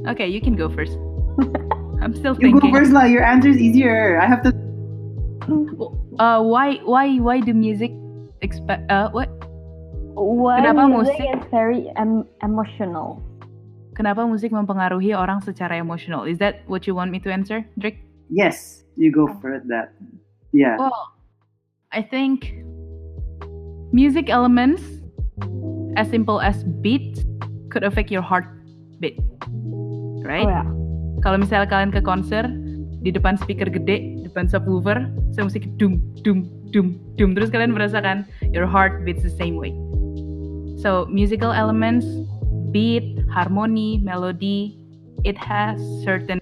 Okay, 0.10 0.26
you 0.26 0.42
can 0.42 0.54
go 0.54 0.70
first. 0.70 0.98
I'm 2.02 2.16
still 2.16 2.34
you 2.40 2.52
thinking. 2.52 2.72
go 2.72 2.72
first 2.72 2.92
lah 2.92 3.04
your 3.04 3.24
answer 3.24 3.50
is 3.50 3.60
easier 3.60 4.20
I 4.20 4.26
have 4.28 4.44
to 4.48 4.54
Uh, 6.20 6.44
why, 6.44 6.84
why, 6.84 7.16
why 7.18 7.40
do 7.40 7.54
music 7.56 7.96
expect? 8.44 8.84
Uh, 8.92 9.08
what? 9.16 9.32
Why 10.20 10.60
Kenapa 10.60 10.84
music, 10.86 11.16
musik? 11.16 11.32
is 11.32 11.44
very 11.48 11.88
em- 11.96 12.28
emotional? 12.44 13.24
Kenapa 13.96 14.28
musik 14.28 14.52
mempengaruhi 14.52 15.16
orang 15.16 15.40
secara 15.40 15.80
emosional? 15.80 16.28
Is 16.28 16.38
that 16.44 16.68
what 16.68 16.84
you 16.86 16.94
want 16.94 17.10
me 17.16 17.24
to 17.24 17.32
answer, 17.32 17.64
Drake? 17.80 18.04
yes 18.30 18.84
you 18.94 19.10
go 19.10 19.26
for 19.42 19.58
that 19.72 19.90
yeah 20.54 20.78
Well, 20.78 21.18
I 21.90 22.04
think 22.06 22.52
music 23.90 24.30
elements, 24.30 24.84
as 25.98 26.12
simple 26.14 26.38
as 26.44 26.62
beats, 26.84 27.26
could 27.74 27.82
affect 27.82 28.12
your 28.14 28.22
heartbeat, 28.22 29.18
right? 30.22 30.46
Oh 30.46 30.54
ya. 30.54 30.64
Kalau 31.20 31.38
misalnya 31.42 31.68
kalian 31.68 31.92
ke 31.92 32.02
konser 32.02 32.48
di 33.00 33.12
depan 33.12 33.40
speaker 33.40 33.68
gede, 33.68 34.24
depan 34.28 34.48
subwoofer, 34.48 35.08
saya 35.36 35.44
musik 35.48 35.68
dum 35.80 36.00
dum 36.24 36.48
dum 36.72 36.96
dum 37.16 37.34
terus 37.36 37.50
kalian 37.50 37.74
merasakan 37.74 38.28
your 38.54 38.68
heart 38.68 39.04
beats 39.04 39.24
the 39.24 39.34
same 39.34 39.58
way. 39.58 39.74
So 40.80 41.08
musical 41.12 41.52
elements, 41.52 42.08
beat, 42.72 43.20
harmony, 43.28 44.00
melody, 44.00 44.80
it 45.28 45.36
has 45.36 45.80
certain 46.04 46.40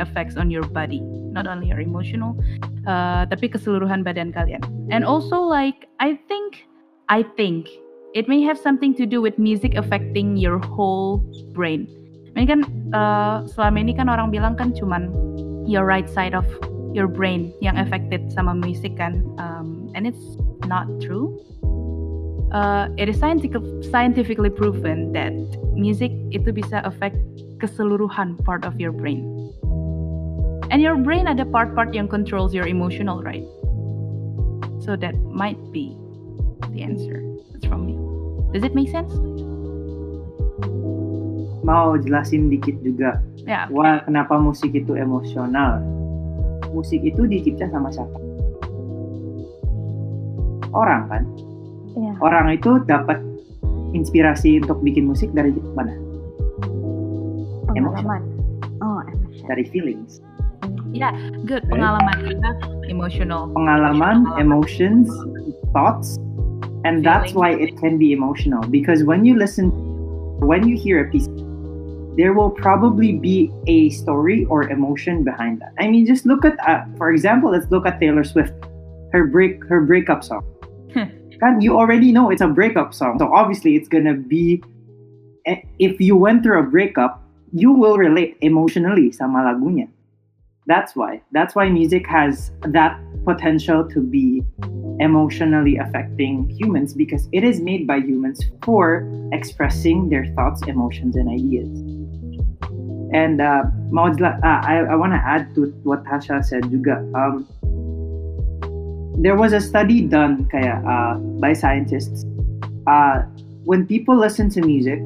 effects 0.00 0.36
on 0.40 0.50
your 0.50 0.64
body, 0.64 1.00
not 1.36 1.46
only 1.46 1.68
your 1.68 1.80
emotional, 1.80 2.40
uh, 2.88 3.28
tapi 3.28 3.52
keseluruhan 3.52 4.00
badan 4.00 4.32
kalian. 4.32 4.64
And 4.88 5.04
also 5.04 5.36
like 5.44 5.92
I 6.00 6.16
think, 6.24 6.64
I 7.12 7.20
think 7.36 7.68
it 8.16 8.28
may 8.28 8.40
have 8.42 8.56
something 8.56 8.96
to 8.96 9.04
do 9.04 9.20
with 9.20 9.36
music 9.36 9.76
affecting 9.76 10.40
your 10.40 10.58
whole 10.58 11.20
brain. 11.52 11.84
Ini 12.38 12.46
kan 12.46 12.60
uh, 12.94 13.36
selama 13.50 13.76
ini 13.82 13.92
kan 13.94 14.06
orang 14.06 14.30
bilang 14.30 14.54
kan 14.54 14.70
cuman 14.72 15.10
your 15.66 15.84
right 15.84 16.08
side 16.08 16.34
of 16.34 16.46
your 16.94 17.06
brain 17.06 17.54
yang 17.62 17.78
affected 17.78 18.30
sama 18.34 18.54
musik 18.54 18.98
kan, 18.98 19.22
um, 19.38 19.90
and 19.94 20.06
it's 20.06 20.38
not 20.66 20.86
true. 20.98 21.38
Uh, 22.50 22.90
it 22.98 23.06
is 23.06 23.14
scientific, 23.18 23.62
scientifically 23.94 24.50
proven 24.50 25.14
that 25.14 25.30
music 25.78 26.10
itu 26.34 26.50
bisa 26.50 26.82
affect 26.82 27.14
keseluruhan 27.62 28.34
part 28.42 28.66
of 28.66 28.74
your 28.82 28.90
brain. 28.90 29.22
And 30.70 30.82
your 30.82 30.98
brain 30.98 31.26
ada 31.26 31.46
part-part 31.46 31.94
yang 31.94 32.06
controls 32.06 32.54
your 32.54 32.66
emotional, 32.66 33.22
right? 33.22 33.46
So 34.82 34.94
that 34.98 35.14
might 35.26 35.58
be 35.70 35.94
the 36.74 36.82
answer. 36.82 37.22
That's 37.54 37.66
from 37.66 37.86
me. 37.86 37.94
Does 38.54 38.62
it 38.66 38.74
make 38.74 38.90
sense? 38.90 39.14
Mau 41.62 41.96
jelasin 41.96 42.48
dikit 42.48 42.76
juga 42.80 43.20
Yeah. 43.40 43.66
wah 43.72 44.04
kenapa 44.04 44.36
musik 44.36 44.76
itu 44.76 44.94
emosional 44.94 45.80
musik 46.70 47.00
itu 47.00 47.24
dicipta 47.24 47.66
sama 47.72 47.88
siapa 47.88 48.14
orang 50.70 51.02
kan 51.08 51.22
Iya. 51.90 52.14
orang 52.22 52.46
itu 52.54 52.78
dapat 52.86 53.18
inspirasi 53.90 54.62
untuk 54.62 54.78
bikin 54.86 55.10
musik 55.10 55.34
dari 55.34 55.50
mana 55.74 55.90
emotion. 57.74 58.06
Pengalaman. 58.06 58.22
Oh, 58.82 59.00
emotion. 59.02 59.46
Dari 59.46 59.64
feelings. 59.66 60.22
Good 61.46 61.66
Right. 61.66 61.70
pengalaman 61.70 62.16
kita 62.26 62.50
emotional. 62.90 63.46
Pengalaman, 63.54 64.26
emotions, 64.38 65.06
thoughts, 65.70 66.18
and 66.82 67.06
that's 67.06 67.30
why 67.34 67.54
it 67.54 67.78
can 67.78 67.94
be 67.94 68.10
emotional. 68.10 68.62
Because 68.66 69.06
when 69.06 69.22
you 69.22 69.38
listen, 69.38 69.70
when 70.42 70.66
you 70.66 70.74
hear 70.74 71.02
a 71.02 71.06
piece, 71.10 71.30
there 72.16 72.32
will 72.32 72.50
probably 72.50 73.12
be 73.18 73.50
a 73.66 73.90
story 73.90 74.44
or 74.46 74.68
emotion 74.70 75.22
behind 75.24 75.60
that. 75.60 75.72
I 75.78 75.88
mean, 75.88 76.06
just 76.06 76.26
look 76.26 76.44
at, 76.44 76.58
uh, 76.66 76.84
for 76.96 77.10
example, 77.12 77.50
let's 77.52 77.70
look 77.70 77.86
at 77.86 78.00
Taylor 78.00 78.24
Swift, 78.24 78.52
her 79.12 79.26
break, 79.26 79.64
her 79.66 79.80
breakup 79.82 80.24
song. 80.24 80.44
And 81.42 81.62
you 81.62 81.78
already 81.78 82.12
know 82.12 82.28
it's 82.30 82.42
a 82.42 82.48
breakup 82.48 82.92
song, 82.92 83.18
so 83.18 83.32
obviously 83.32 83.74
it's 83.76 83.88
gonna 83.88 84.14
be. 84.14 84.62
eh, 85.46 85.62
If 85.78 86.00
you 86.00 86.14
went 86.16 86.42
through 86.42 86.60
a 86.60 86.68
breakup, 86.68 87.22
you 87.52 87.72
will 87.72 87.96
relate 87.96 88.36
emotionally 88.44 89.10
sama 89.10 89.40
lagunya. 89.48 89.88
That's 90.68 90.94
why. 90.94 91.22
That's 91.32 91.56
why 91.56 91.70
music 91.72 92.06
has 92.06 92.52
that 92.76 93.00
potential 93.24 93.88
to 93.88 94.00
be 94.04 94.44
emotionally 95.00 95.80
affecting 95.80 96.44
humans 96.52 96.92
because 96.92 97.26
it 97.32 97.42
is 97.42 97.58
made 97.60 97.86
by 97.88 98.04
humans 98.04 98.44
for 98.62 99.08
expressing 99.32 100.10
their 100.12 100.26
thoughts, 100.36 100.60
emotions, 100.68 101.16
and 101.16 101.26
ideas. 101.32 101.72
And 103.12 103.40
uh, 103.40 103.64
mau 103.90 104.06
uh, 104.06 104.38
I, 104.42 104.86
I 104.86 104.94
want 104.94 105.12
to 105.12 105.22
add 105.22 105.54
to 105.56 105.74
what 105.82 106.04
Tasha 106.04 106.44
said 106.44 106.70
juga. 106.70 107.02
Um, 107.14 107.46
there 109.20 109.36
was 109.36 109.52
a 109.52 109.60
study 109.60 110.06
done 110.06 110.46
kaya, 110.48 110.80
uh, 110.86 111.18
by 111.42 111.52
scientists. 111.52 112.24
Uh, 112.86 113.22
when 113.64 113.86
people 113.86 114.16
listen 114.16 114.48
to 114.50 114.62
music, 114.62 115.02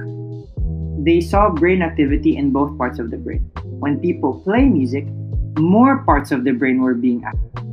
they 1.03 1.21
saw 1.21 1.51
brain 1.51 1.83
activity 1.83 2.37
in 2.37 2.53
both 2.53 2.77
parts 2.79 2.99
of 2.99 3.11
the 3.11 3.17
brain. 3.17 3.51
When 3.81 3.99
people 3.99 4.41
play 4.41 4.65
music, 4.67 5.09
more 5.59 6.05
parts 6.05 6.31
of 6.31 6.45
the 6.45 6.53
brain 6.53 6.81
were 6.81 6.95
being 6.95 7.25
active. 7.25 7.65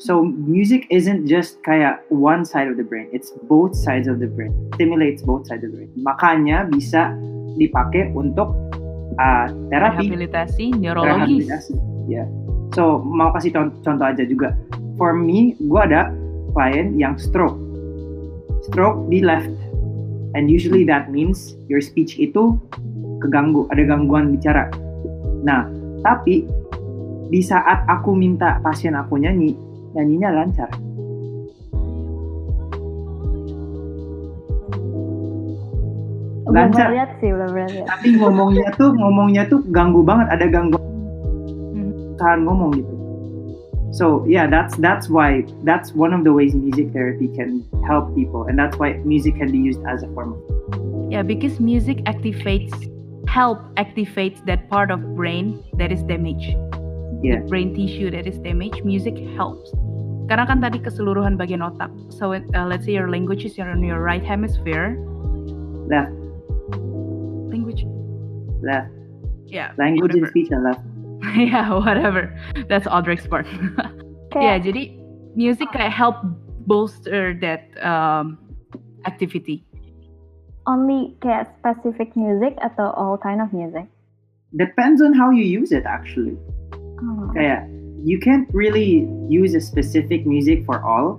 So 0.00 0.24
music 0.24 0.88
isn't 0.88 1.28
just 1.28 1.62
kaya 1.62 2.00
one 2.08 2.44
side 2.44 2.68
of 2.68 2.76
the 2.80 2.82
brain, 2.82 3.08
it's 3.12 3.30
both 3.44 3.76
sides 3.76 4.08
of 4.08 4.18
the 4.18 4.26
brain. 4.26 4.50
Stimulates 4.74 5.22
both 5.22 5.46
sides 5.46 5.62
of 5.62 5.76
the 5.76 5.84
brain. 5.84 5.92
Makanya 6.00 6.64
bisa 6.72 7.12
dipakai 7.60 8.08
untuk 8.16 8.56
uh, 9.20 9.46
terapi. 9.68 10.08
Rehabilitasi 10.08 10.64
neurologis. 10.80 11.44
Rehabilitasi. 11.44 11.74
Ya. 12.08 12.24
So 12.72 13.04
mau 13.04 13.30
kasih 13.36 13.52
con- 13.52 13.76
contoh 13.84 14.06
aja 14.08 14.24
juga. 14.24 14.56
For 14.96 15.12
me, 15.12 15.56
gue 15.60 15.80
ada 15.80 16.08
klien 16.56 16.96
yang 16.96 17.20
stroke. 17.20 17.56
Stroke 18.64 19.08
di 19.12 19.20
left. 19.20 19.52
And 20.32 20.46
usually 20.46 20.86
that 20.86 21.10
means 21.10 21.58
your 21.66 21.82
speech 21.82 22.14
itu 22.20 22.54
keganggu, 23.18 23.66
ada 23.74 23.82
gangguan 23.82 24.30
bicara. 24.30 24.70
Nah, 25.42 25.66
tapi 26.06 26.46
di 27.30 27.40
saat 27.42 27.82
aku 27.90 28.14
minta 28.14 28.62
pasien 28.62 28.94
aku 28.94 29.18
nyanyi, 29.18 29.58
nyanyinya 29.96 30.30
lancar. 30.30 30.70
Lancar. 36.50 36.90
pernah 36.90 36.94
lihat 36.94 37.10
sih, 37.22 37.30
belum 37.30 37.50
lihat. 37.54 37.86
Tapi 37.86 38.08
ngomongnya 38.18 38.68
tuh 38.74 38.90
ngomongnya 38.94 39.42
tuh 39.46 39.60
ganggu 39.70 40.02
banget, 40.02 40.26
ada 40.34 40.46
gangguan 40.50 40.82
tahan 42.18 42.44
ngomong 42.44 42.76
gitu. 42.76 42.94
So 43.90 44.22
yeah, 44.28 44.46
that's 44.46 44.78
that's 44.78 45.10
why 45.10 45.42
that's 45.66 45.96
one 45.98 46.14
of 46.14 46.22
the 46.22 46.30
ways 46.30 46.54
music 46.54 46.94
therapy 46.94 47.26
can 47.34 47.66
help 47.82 48.14
people, 48.14 48.46
and 48.46 48.54
that's 48.54 48.78
why 48.78 49.02
music 49.02 49.34
can 49.34 49.50
be 49.50 49.58
used 49.58 49.82
as 49.88 50.06
a 50.06 50.10
form 50.14 50.38
Yeah, 51.10 51.26
because 51.26 51.58
music 51.58 52.06
activates, 52.06 52.70
help 53.26 53.58
activates 53.74 54.38
that 54.46 54.70
part 54.70 54.94
of 54.94 55.02
brain 55.18 55.58
that 55.74 55.90
is 55.90 56.06
damaged. 56.06 56.54
Yeah. 57.18 57.42
The 57.42 57.50
brain 57.50 57.74
tissue 57.74 58.14
that 58.14 58.30
is 58.30 58.38
damaged, 58.38 58.86
music 58.86 59.18
helps. 59.34 59.74
Karena 60.30 60.46
kan 60.46 60.62
tadi 60.62 60.78
keseluruhan 60.78 61.34
bagian 61.34 61.58
otak. 61.58 61.90
So 62.14 62.30
uh, 62.30 62.46
let's 62.62 62.86
say 62.86 62.94
your 62.94 63.10
language 63.10 63.42
is 63.42 63.58
on 63.58 63.82
your 63.82 63.98
right 63.98 64.22
hemisphere. 64.22 64.94
left. 65.90 66.19
Left, 68.62 68.90
Yeah. 69.46 69.72
language 69.76 70.14
and 70.14 70.22
whatever. 70.24 70.30
speech 70.30 70.50
are 70.52 70.62
left. 70.62 70.82
yeah, 71.36 71.68
whatever. 71.74 72.32
That's 72.68 72.86
Audrey's 72.86 73.26
part. 73.26 73.44
yeah, 74.36 74.56
jadi 74.56 74.94
music 75.36 75.68
kayak 75.74 75.92
help 75.92 76.16
bolster 76.64 77.34
that 77.42 77.68
um, 77.84 78.38
activity. 79.04 79.64
only 80.68 81.16
kayak 81.24 81.50
specific 81.58 82.14
music 82.14 82.54
atau 82.62 82.92
all 82.94 83.16
kind 83.18 83.40
of 83.42 83.50
music? 83.50 83.88
Depends 84.54 85.02
on 85.02 85.10
how 85.16 85.32
you 85.32 85.42
use 85.42 85.72
it 85.72 85.82
actually. 85.88 86.36
Oh. 87.00 87.32
Kayak 87.34 87.66
you 87.96 88.20
can't 88.20 88.46
really 88.52 89.08
use 89.26 89.56
a 89.56 89.60
specific 89.60 90.28
music 90.28 90.62
for 90.68 90.84
all. 90.84 91.18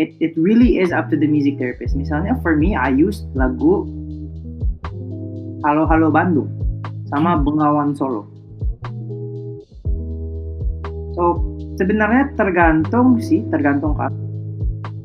It 0.00 0.16
it 0.24 0.32
really 0.40 0.80
is 0.80 0.90
up 0.90 1.12
to 1.12 1.16
the 1.20 1.28
music 1.28 1.60
therapist. 1.60 1.94
Misalnya 1.94 2.40
for 2.40 2.56
me, 2.56 2.72
I 2.74 2.90
used 2.90 3.28
lagu 3.36 3.86
Halo 5.62 5.86
Halo 5.86 6.08
Bandung 6.10 6.48
sama 7.12 7.36
hmm. 7.36 7.44
Bengawan 7.44 7.92
Solo. 7.92 8.24
So 11.12 11.44
sebenarnya 11.76 12.32
tergantung 12.40 13.20
sih, 13.20 13.44
tergantung 13.52 14.00
kan. 14.00 14.10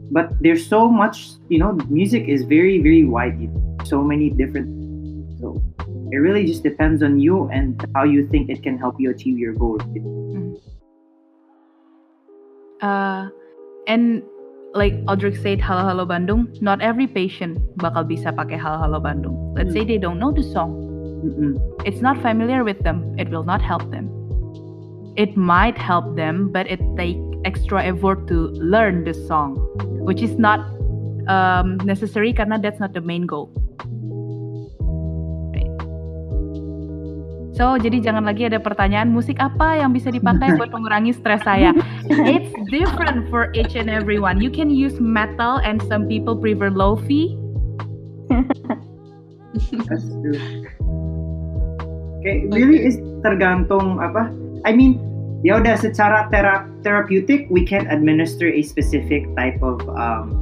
But 0.08 0.32
there's 0.40 0.64
so 0.64 0.88
much, 0.88 1.36
you 1.52 1.60
know, 1.60 1.76
music 1.92 2.32
is 2.32 2.48
very 2.48 2.80
very 2.80 3.04
wide. 3.04 3.52
So 3.84 4.00
many 4.00 4.32
different. 4.32 4.72
So 5.44 5.60
it 6.16 6.24
really 6.24 6.48
just 6.48 6.64
depends 6.64 7.04
on 7.04 7.20
you 7.20 7.52
and 7.52 7.76
how 7.92 8.08
you 8.08 8.24
think 8.32 8.48
it 8.48 8.64
can 8.64 8.80
help 8.80 8.96
you 9.04 9.12
achieve 9.12 9.36
your 9.36 9.52
goal. 9.52 9.76
Hmm. 9.84 10.56
Uh, 12.80 13.28
and 13.92 14.24
like 14.72 14.96
Audrey 15.12 15.36
said, 15.36 15.60
Halo 15.60 15.84
Halo 15.84 16.06
Bandung, 16.08 16.48
not 16.64 16.80
every 16.80 17.08
patient 17.08 17.60
bakal 17.76 18.08
bisa 18.08 18.32
pakai 18.32 18.56
Halo 18.56 18.80
Halo 18.80 19.04
Bandung. 19.04 19.36
Let's 19.60 19.76
say 19.76 19.84
hmm. 19.84 19.92
they 19.92 20.00
don't 20.00 20.24
know 20.24 20.32
the 20.32 20.44
song. 20.44 20.87
Mm-mm. 21.24 21.58
It's 21.86 22.02
not 22.02 22.22
familiar 22.22 22.64
with 22.64 22.80
them. 22.84 23.16
It 23.18 23.30
will 23.30 23.44
not 23.44 23.62
help 23.62 23.90
them. 23.90 24.10
It 25.18 25.36
might 25.36 25.78
help 25.78 26.16
them, 26.16 26.52
but 26.52 26.70
it 26.70 26.80
take 26.96 27.18
extra 27.46 27.84
effort 27.84 28.28
to 28.28 28.54
learn 28.54 29.04
the 29.04 29.14
song, 29.14 29.58
which 30.06 30.22
is 30.22 30.38
not 30.38 30.60
um, 31.28 31.78
necessary 31.84 32.34
karena 32.34 32.62
that's 32.62 32.80
not 32.80 32.94
the 32.94 33.02
main 33.02 33.26
goal. 33.26 33.50
Right. 35.58 35.74
So, 37.58 37.82
jadi 37.82 37.98
jangan 38.06 38.30
lagi 38.30 38.46
ada 38.46 38.62
pertanyaan 38.62 39.10
musik 39.10 39.42
apa 39.42 39.82
yang 39.82 39.90
bisa 39.90 40.14
dipakai 40.14 40.54
buat 40.54 40.70
mengurangi 40.70 41.18
stres 41.18 41.42
saya. 41.42 41.74
It's 42.30 42.54
different 42.70 43.26
for 43.34 43.50
each 43.58 43.74
and 43.74 43.90
everyone. 43.90 44.38
You 44.38 44.54
can 44.54 44.70
use 44.70 45.02
metal 45.02 45.58
and 45.66 45.82
some 45.90 46.06
people 46.06 46.38
prefer 46.38 46.70
lofi. 46.70 47.34
That's 49.90 50.06
true. 50.22 50.70
Kayak 52.28 52.52
really 52.52 52.84
is 52.84 53.00
tergantung 53.24 54.04
apa? 54.04 54.28
I 54.68 54.76
mean, 54.76 55.00
ya 55.48 55.64
udah 55.64 55.80
secara 55.80 56.28
tera 56.28 56.68
therapeutic 56.84 57.48
we 57.48 57.64
can 57.64 57.88
administer 57.88 58.52
a 58.52 58.60
specific 58.68 59.24
type 59.40 59.56
of 59.64 59.80
um, 59.96 60.36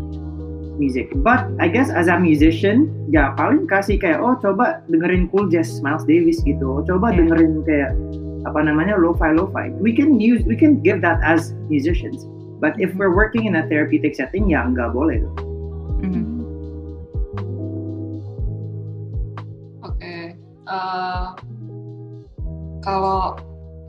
music. 0.82 1.14
But 1.22 1.46
I 1.62 1.70
guess 1.70 1.94
as 1.94 2.10
a 2.10 2.18
musician, 2.18 2.90
ya 3.14 3.38
paling 3.38 3.70
kasih 3.70 4.02
kayak 4.02 4.18
oh 4.18 4.34
coba 4.42 4.82
dengerin 4.90 5.30
Cool 5.30 5.54
Jazz 5.54 5.78
Miles 5.86 6.10
Davis 6.10 6.42
gitu. 6.42 6.66
Oh, 6.66 6.82
coba 6.82 7.14
Yeah. 7.14 7.22
dengerin 7.30 7.62
kayak 7.70 7.92
apa 8.50 8.66
namanya 8.66 8.98
lo-fi 8.98 9.30
lo-fi. 9.34 9.70
We 9.78 9.94
can 9.94 10.18
use 10.18 10.42
we 10.50 10.58
can 10.58 10.82
give 10.82 11.06
that 11.06 11.22
as 11.22 11.54
musicians. 11.70 12.26
But 12.58 12.82
if 12.82 12.96
we're 12.98 13.14
working 13.14 13.46
in 13.46 13.60
a 13.60 13.68
therapeutic 13.70 14.18
setting, 14.18 14.50
ya 14.50 14.66
nggak 14.66 14.90
boleh. 14.90 15.22
tuh. 15.22 15.34
Mhm. 16.02 16.24
Oke. 16.24 16.35
Kalau 22.86 23.36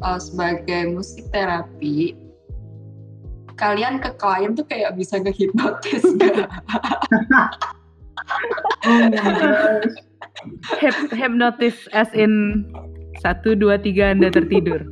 eh, 0.00 0.18
sebagai 0.18 0.96
musik 0.96 1.28
terapi, 1.30 2.16
kalian 3.60 4.00
ke 4.00 4.10
klien 4.16 4.56
tuh 4.56 4.64
kayak 4.64 4.96
bisa 4.96 5.20
ngehipnotis 5.20 6.02
gak? 6.16 6.48
Hip- 10.80 11.12
hypnotis 11.12 11.88
as 11.92 12.08
in 12.16 12.64
satu 13.20 13.56
dua 13.56 13.80
tiga 13.80 14.12
anda 14.12 14.28
tertidur. 14.32 14.84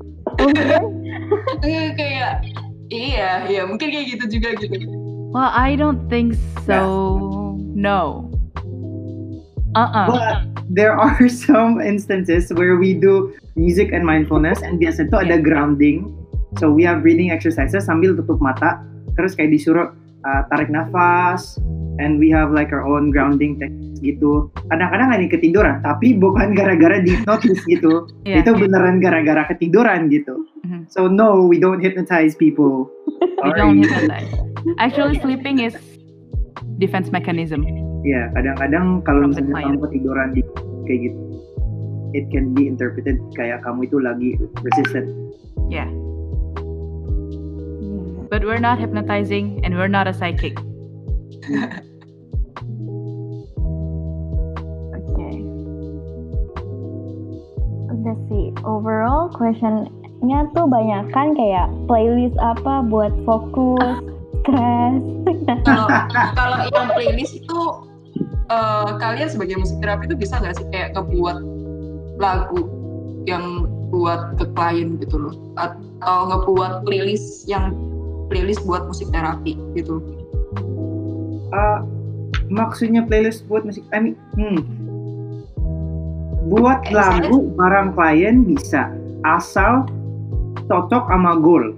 Eh, 1.63 1.93
kayak 1.95 2.43
iya, 2.89 3.45
iya 3.47 3.63
mungkin 3.69 3.93
kayak 3.93 4.17
gitu 4.17 4.41
juga 4.41 4.57
gitu. 4.59 4.77
Well, 5.35 5.51
I 5.51 5.75
don't 5.75 6.07
think 6.07 6.39
so. 6.63 6.79
No. 7.75 8.31
Uh-uh. 9.75 10.07
But 10.07 10.37
there 10.71 10.95
are 10.95 11.27
some 11.47 11.83
instances 11.83 12.55
where 12.55 12.79
we 12.79 12.95
do 12.95 13.35
music 13.55 13.95
and 13.95 14.03
mindfulness 14.03 14.63
and 14.63 14.79
biasa 14.79 15.07
itu 15.11 15.17
ada 15.19 15.39
grounding. 15.39 16.11
So 16.63 16.71
we 16.71 16.87
have 16.87 17.03
breathing 17.03 17.35
exercises 17.35 17.87
sambil 17.87 18.15
tutup 18.15 18.39
mata. 18.39 18.83
Terus 19.19 19.35
kayak 19.35 19.55
disuruh 19.55 19.95
uh, 20.27 20.43
tarik 20.51 20.71
nafas, 20.71 21.59
and 21.99 22.19
we 22.19 22.31
have 22.31 22.51
like 22.51 22.73
our 22.75 22.83
own 22.83 23.11
grounding 23.11 23.59
techniques 23.59 24.03
gitu. 24.03 24.51
Kadang-kadang 24.71 25.09
ada 25.15 25.27
ketiduran, 25.31 25.77
tapi 25.83 26.19
bukan 26.19 26.55
gara-gara 26.55 26.99
di 27.03 27.15
notice 27.27 27.63
gitu. 27.73 28.11
Yeah, 28.27 28.43
itu 28.43 28.55
yeah. 28.55 28.61
beneran 28.67 28.99
gara-gara 28.99 29.47
ketiduran 29.51 30.11
gitu. 30.11 30.47
Mhm. 30.67 30.91
So 30.91 31.07
no, 31.07 31.47
we 31.47 31.61
don't 31.61 31.83
hypnotize 31.83 32.35
people. 32.35 32.91
We 33.45 33.53
don't 33.53 33.85
hypnotize. 33.85 34.33
Actually, 34.81 35.21
sleeping 35.21 35.61
is 35.61 35.77
defense 36.81 37.13
mechanism. 37.13 37.61
Ya, 38.05 38.33
kadang-kadang 38.33 39.05
kalau 39.05 39.29
misalnya 39.29 39.69
kamu 39.69 39.81
ketiduran 39.85 40.29
di 40.33 40.41
kayak 40.89 40.99
gitu, 41.09 41.21
it 42.15 42.31
can 42.31 42.55
be 42.55 42.71
interpreted 42.71 43.19
kayak 43.35 43.61
kamu 43.67 43.91
itu 43.91 43.99
lagi 43.99 44.31
resistant. 44.63 45.11
Yeah. 45.67 45.91
But 48.31 48.47
we're 48.47 48.63
not 48.63 48.79
hypnotizing 48.79 49.61
and 49.67 49.75
we're 49.75 49.91
not 49.91 50.07
a 50.07 50.15
psychic. 50.15 50.55
Oke. 54.95 55.29
Udah 57.91 58.17
sih, 58.31 58.55
overall 58.63 59.29
questionnya 59.35 60.51
tuh 60.55 60.67
banyak 60.71 61.11
kan 61.11 61.35
kayak 61.35 61.67
playlist 61.91 62.39
apa 62.39 62.87
buat 62.87 63.11
fokus, 63.27 64.03
stress. 64.43 65.03
Kalau 65.67 65.87
kalau 66.39 66.59
yang 66.71 66.87
playlist 66.95 67.39
itu 67.39 67.61
eh, 68.51 68.91
kalian 69.03 69.29
sebagai 69.31 69.59
musik 69.59 69.79
terapi 69.83 70.07
itu 70.11 70.17
bisa 70.19 70.39
nggak 70.39 70.55
sih 70.59 70.67
kayak 70.75 70.95
ngebuat 70.95 71.54
lagu 72.19 72.69
yang 73.25 73.67
buat 73.91 74.37
ke 74.37 74.45
klien 74.59 74.99
gitu 74.99 75.17
loh 75.17 75.35
atau 75.57 76.19
ngebuat 76.31 76.83
playlist 76.85 77.47
yang 77.47 77.73
playlist 78.29 78.65
buat 78.67 78.87
musik 78.91 79.09
terapi 79.15 79.55
gitu. 79.79 80.03
Ah, 81.55 81.87
maksudnya 82.51 83.07
playlist 83.07 83.47
buat 83.47 83.63
musik, 83.63 83.87
I 83.95 83.99
mean, 84.03 84.17
hmm, 84.35 84.59
buat 86.51 86.83
Eh, 86.85 86.93
misalnya- 86.93 87.31
lagu 87.31 87.39
barang 87.55 87.89
klien 87.95 88.37
bisa 88.45 88.91
asal 89.25 89.87
cocok 90.69 91.05
sama 91.09 91.39
goal. 91.39 91.73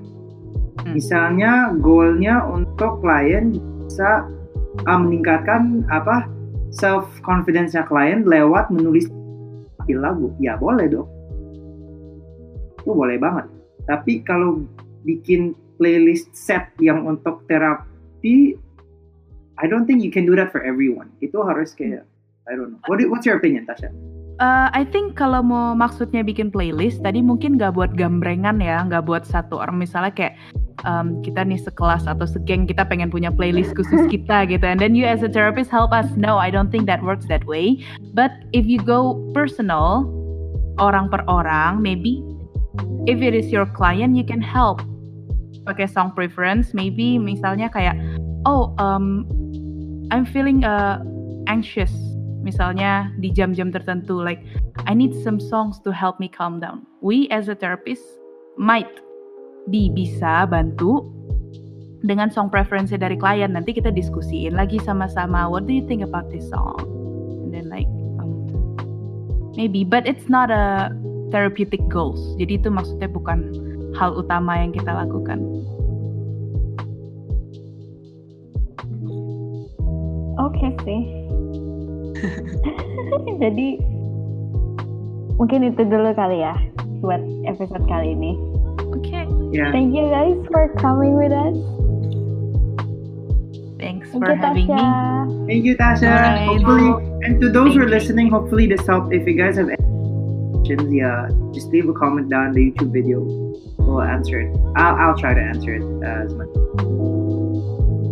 Hmm. 0.82 0.93
Misalnya 0.97 1.53
goalnya 1.78 2.43
untuk 2.49 3.05
klien 3.05 3.55
bisa 3.87 4.26
ah, 4.84 4.99
meningkatkan 5.01 5.89
apa 5.89 6.28
self 6.68 7.09
confidence 7.24 7.72
klien 7.89 8.26
lewat 8.28 8.68
menulis 8.68 9.09
lagu, 9.95 10.34
ya 10.43 10.59
boleh 10.59 10.91
dong. 10.91 11.07
Itu 12.82 12.91
boleh 12.91 13.20
banget. 13.22 13.47
Tapi 13.87 14.26
kalau 14.26 14.66
bikin 15.07 15.55
playlist 15.78 16.34
set 16.34 16.74
yang 16.82 17.07
untuk 17.07 17.47
terapi, 17.47 18.59
I 19.57 19.64
don't 19.70 19.87
think 19.87 20.03
you 20.03 20.11
can 20.11 20.26
do 20.26 20.34
that 20.34 20.51
for 20.51 20.64
everyone. 20.66 21.14
Itu 21.22 21.47
harus 21.47 21.70
kayak 21.70 22.03
I 22.47 22.55
don't 22.59 22.78
know. 22.78 22.80
What, 22.91 23.03
what's 23.11 23.26
your 23.26 23.39
opinion, 23.39 23.66
Tasha? 23.66 23.91
Uh, 24.37 24.68
I 24.70 24.84
think 24.84 25.16
kalau 25.16 25.41
mau 25.41 25.72
maksudnya 25.72 26.20
bikin 26.20 26.53
playlist 26.53 27.01
tadi 27.01 27.24
mungkin 27.24 27.57
nggak 27.57 27.72
buat 27.72 27.97
gambrengan 27.97 28.61
ya, 28.61 28.84
nggak 28.84 29.09
buat 29.09 29.24
satu 29.24 29.57
orang 29.57 29.80
misalnya 29.80 30.12
kayak 30.12 30.37
um, 30.84 31.22
kita 31.24 31.46
nih 31.46 31.56
sekelas 31.56 32.04
atau 32.04 32.26
segeng 32.28 32.68
kita 32.68 32.84
pengen 32.84 33.08
punya 33.08 33.32
playlist 33.32 33.72
khusus 33.72 34.04
kita 34.14 34.44
gitu, 34.50 34.64
and 34.66 34.82
then 34.82 34.92
you 34.92 35.08
as 35.08 35.24
a 35.24 35.30
therapist 35.30 35.72
help 35.72 35.94
us. 35.94 36.10
No, 36.18 36.36
I 36.36 36.52
don't 36.52 36.68
think 36.68 36.84
that 36.90 37.00
works 37.00 37.24
that 37.32 37.46
way. 37.48 37.80
But 38.12 38.34
if 38.52 38.68
you 38.68 38.82
go 38.82 39.16
personal, 39.32 40.04
orang 40.76 41.08
per 41.08 41.24
orang, 41.30 41.80
maybe 41.80 42.20
if 43.08 43.24
it 43.24 43.32
is 43.32 43.48
your 43.48 43.64
client, 43.64 44.16
you 44.16 44.24
can 44.26 44.42
help 44.42 44.84
pakai 45.64 45.88
song 45.88 46.12
preference. 46.12 46.76
Maybe 46.76 47.16
misalnya 47.16 47.72
kayak, 47.72 47.96
oh, 48.44 48.76
um, 48.76 49.24
I'm 50.12 50.28
feeling 50.28 50.62
uh, 50.62 51.02
anxious 51.48 51.90
misalnya 52.46 53.10
di 53.18 53.34
jam-jam 53.34 53.74
tertentu 53.74 54.22
like 54.22 54.38
I 54.86 54.94
need 54.94 55.10
some 55.26 55.42
songs 55.42 55.82
to 55.82 55.90
help 55.90 56.22
me 56.22 56.30
calm 56.30 56.62
down. 56.62 56.86
We 57.02 57.26
as 57.34 57.50
a 57.50 57.58
therapist 57.58 58.06
might 58.54 59.02
be 59.66 59.90
bisa 59.90 60.46
bantu 60.46 61.02
dengan 62.06 62.30
song 62.30 62.48
preference 62.48 62.94
dari 62.94 63.18
klien. 63.18 63.52
Nanti 63.52 63.74
kita 63.74 63.90
diskusiin 63.90 64.54
lagi 64.54 64.78
sama-sama. 64.82 65.50
What 65.50 65.66
do 65.66 65.74
you 65.74 65.84
think 65.90 66.06
about 66.06 66.30
this 66.30 66.46
song? 66.46 66.78
And 67.46 67.50
then 67.50 67.66
like 67.66 67.90
um, 68.22 68.46
maybe, 69.58 69.82
but 69.82 70.06
it's 70.06 70.30
not 70.30 70.54
a 70.54 70.94
therapeutic 71.34 71.82
goals. 71.90 72.22
Jadi 72.38 72.62
itu 72.62 72.68
maksudnya 72.70 73.10
bukan 73.10 73.50
hal 73.98 74.14
utama 74.14 74.54
yang 74.62 74.70
kita 74.70 74.90
lakukan. 74.94 75.42
Oke 80.36 80.68
sih. 80.86 81.02
Jadi 83.42 83.80
mungkin 85.36 85.68
itu 85.68 85.82
dulu 85.84 86.16
kali 86.16 86.40
ya 86.40 86.54
buat 87.02 87.20
episode 87.44 87.84
kali 87.90 88.14
ini. 88.14 88.55
Okay, 88.97 89.26
Yeah. 89.53 89.72
Thank 89.72 89.94
you 89.94 90.09
guys 90.11 90.36
for 90.51 90.68
coming 90.78 91.16
with 91.16 91.32
us. 91.32 91.57
thanks 93.78 94.09
Thank 94.11 94.24
for 94.24 94.32
you, 94.32 94.36
having 94.40 94.66
me. 94.68 95.47
Thank 95.47 95.64
you, 95.64 95.76
Tasha. 95.76 96.09
Alright. 96.09 96.49
Hopefully, 96.49 96.88
and 97.24 97.40
to 97.40 97.51
those 97.51 97.74
who 97.74 97.80
are 97.80 97.84
you. 97.84 97.90
listening, 97.90 98.30
hopefully 98.30 98.66
this 98.66 98.86
helped. 98.86 99.12
If 99.12 99.26
you 99.26 99.34
guys 99.34 99.57
have 99.57 99.68
any 99.68 99.76
questions, 100.55 100.92
yeah, 100.92 101.28
just 101.55 101.68
leave 101.68 101.88
a 101.88 101.92
comment 101.92 102.30
down 102.30 102.53
the 102.53 102.70
YouTube 102.70 102.92
video. 102.92 103.20
We'll 103.78 104.03
answer 104.03 104.40
it. 104.40 104.57
I'll, 104.76 104.97
I'll 104.97 105.16
try 105.16 105.34
to 105.34 105.40
answer 105.40 105.74
it 105.74 105.82
uh, 105.82 106.24
as 106.24 106.34
much. 106.34 106.49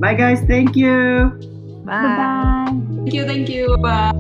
Bye, 0.01 0.15
guys. 0.15 0.41
Thank 0.47 0.77
you. 0.77 1.33
Bye. 1.85 2.03
Bye 2.03 2.17
bye. 2.17 2.81
Thank 2.97 3.13
you, 3.15 3.25
thank 3.25 3.49
you. 3.49 3.77
Bye. 3.79 4.13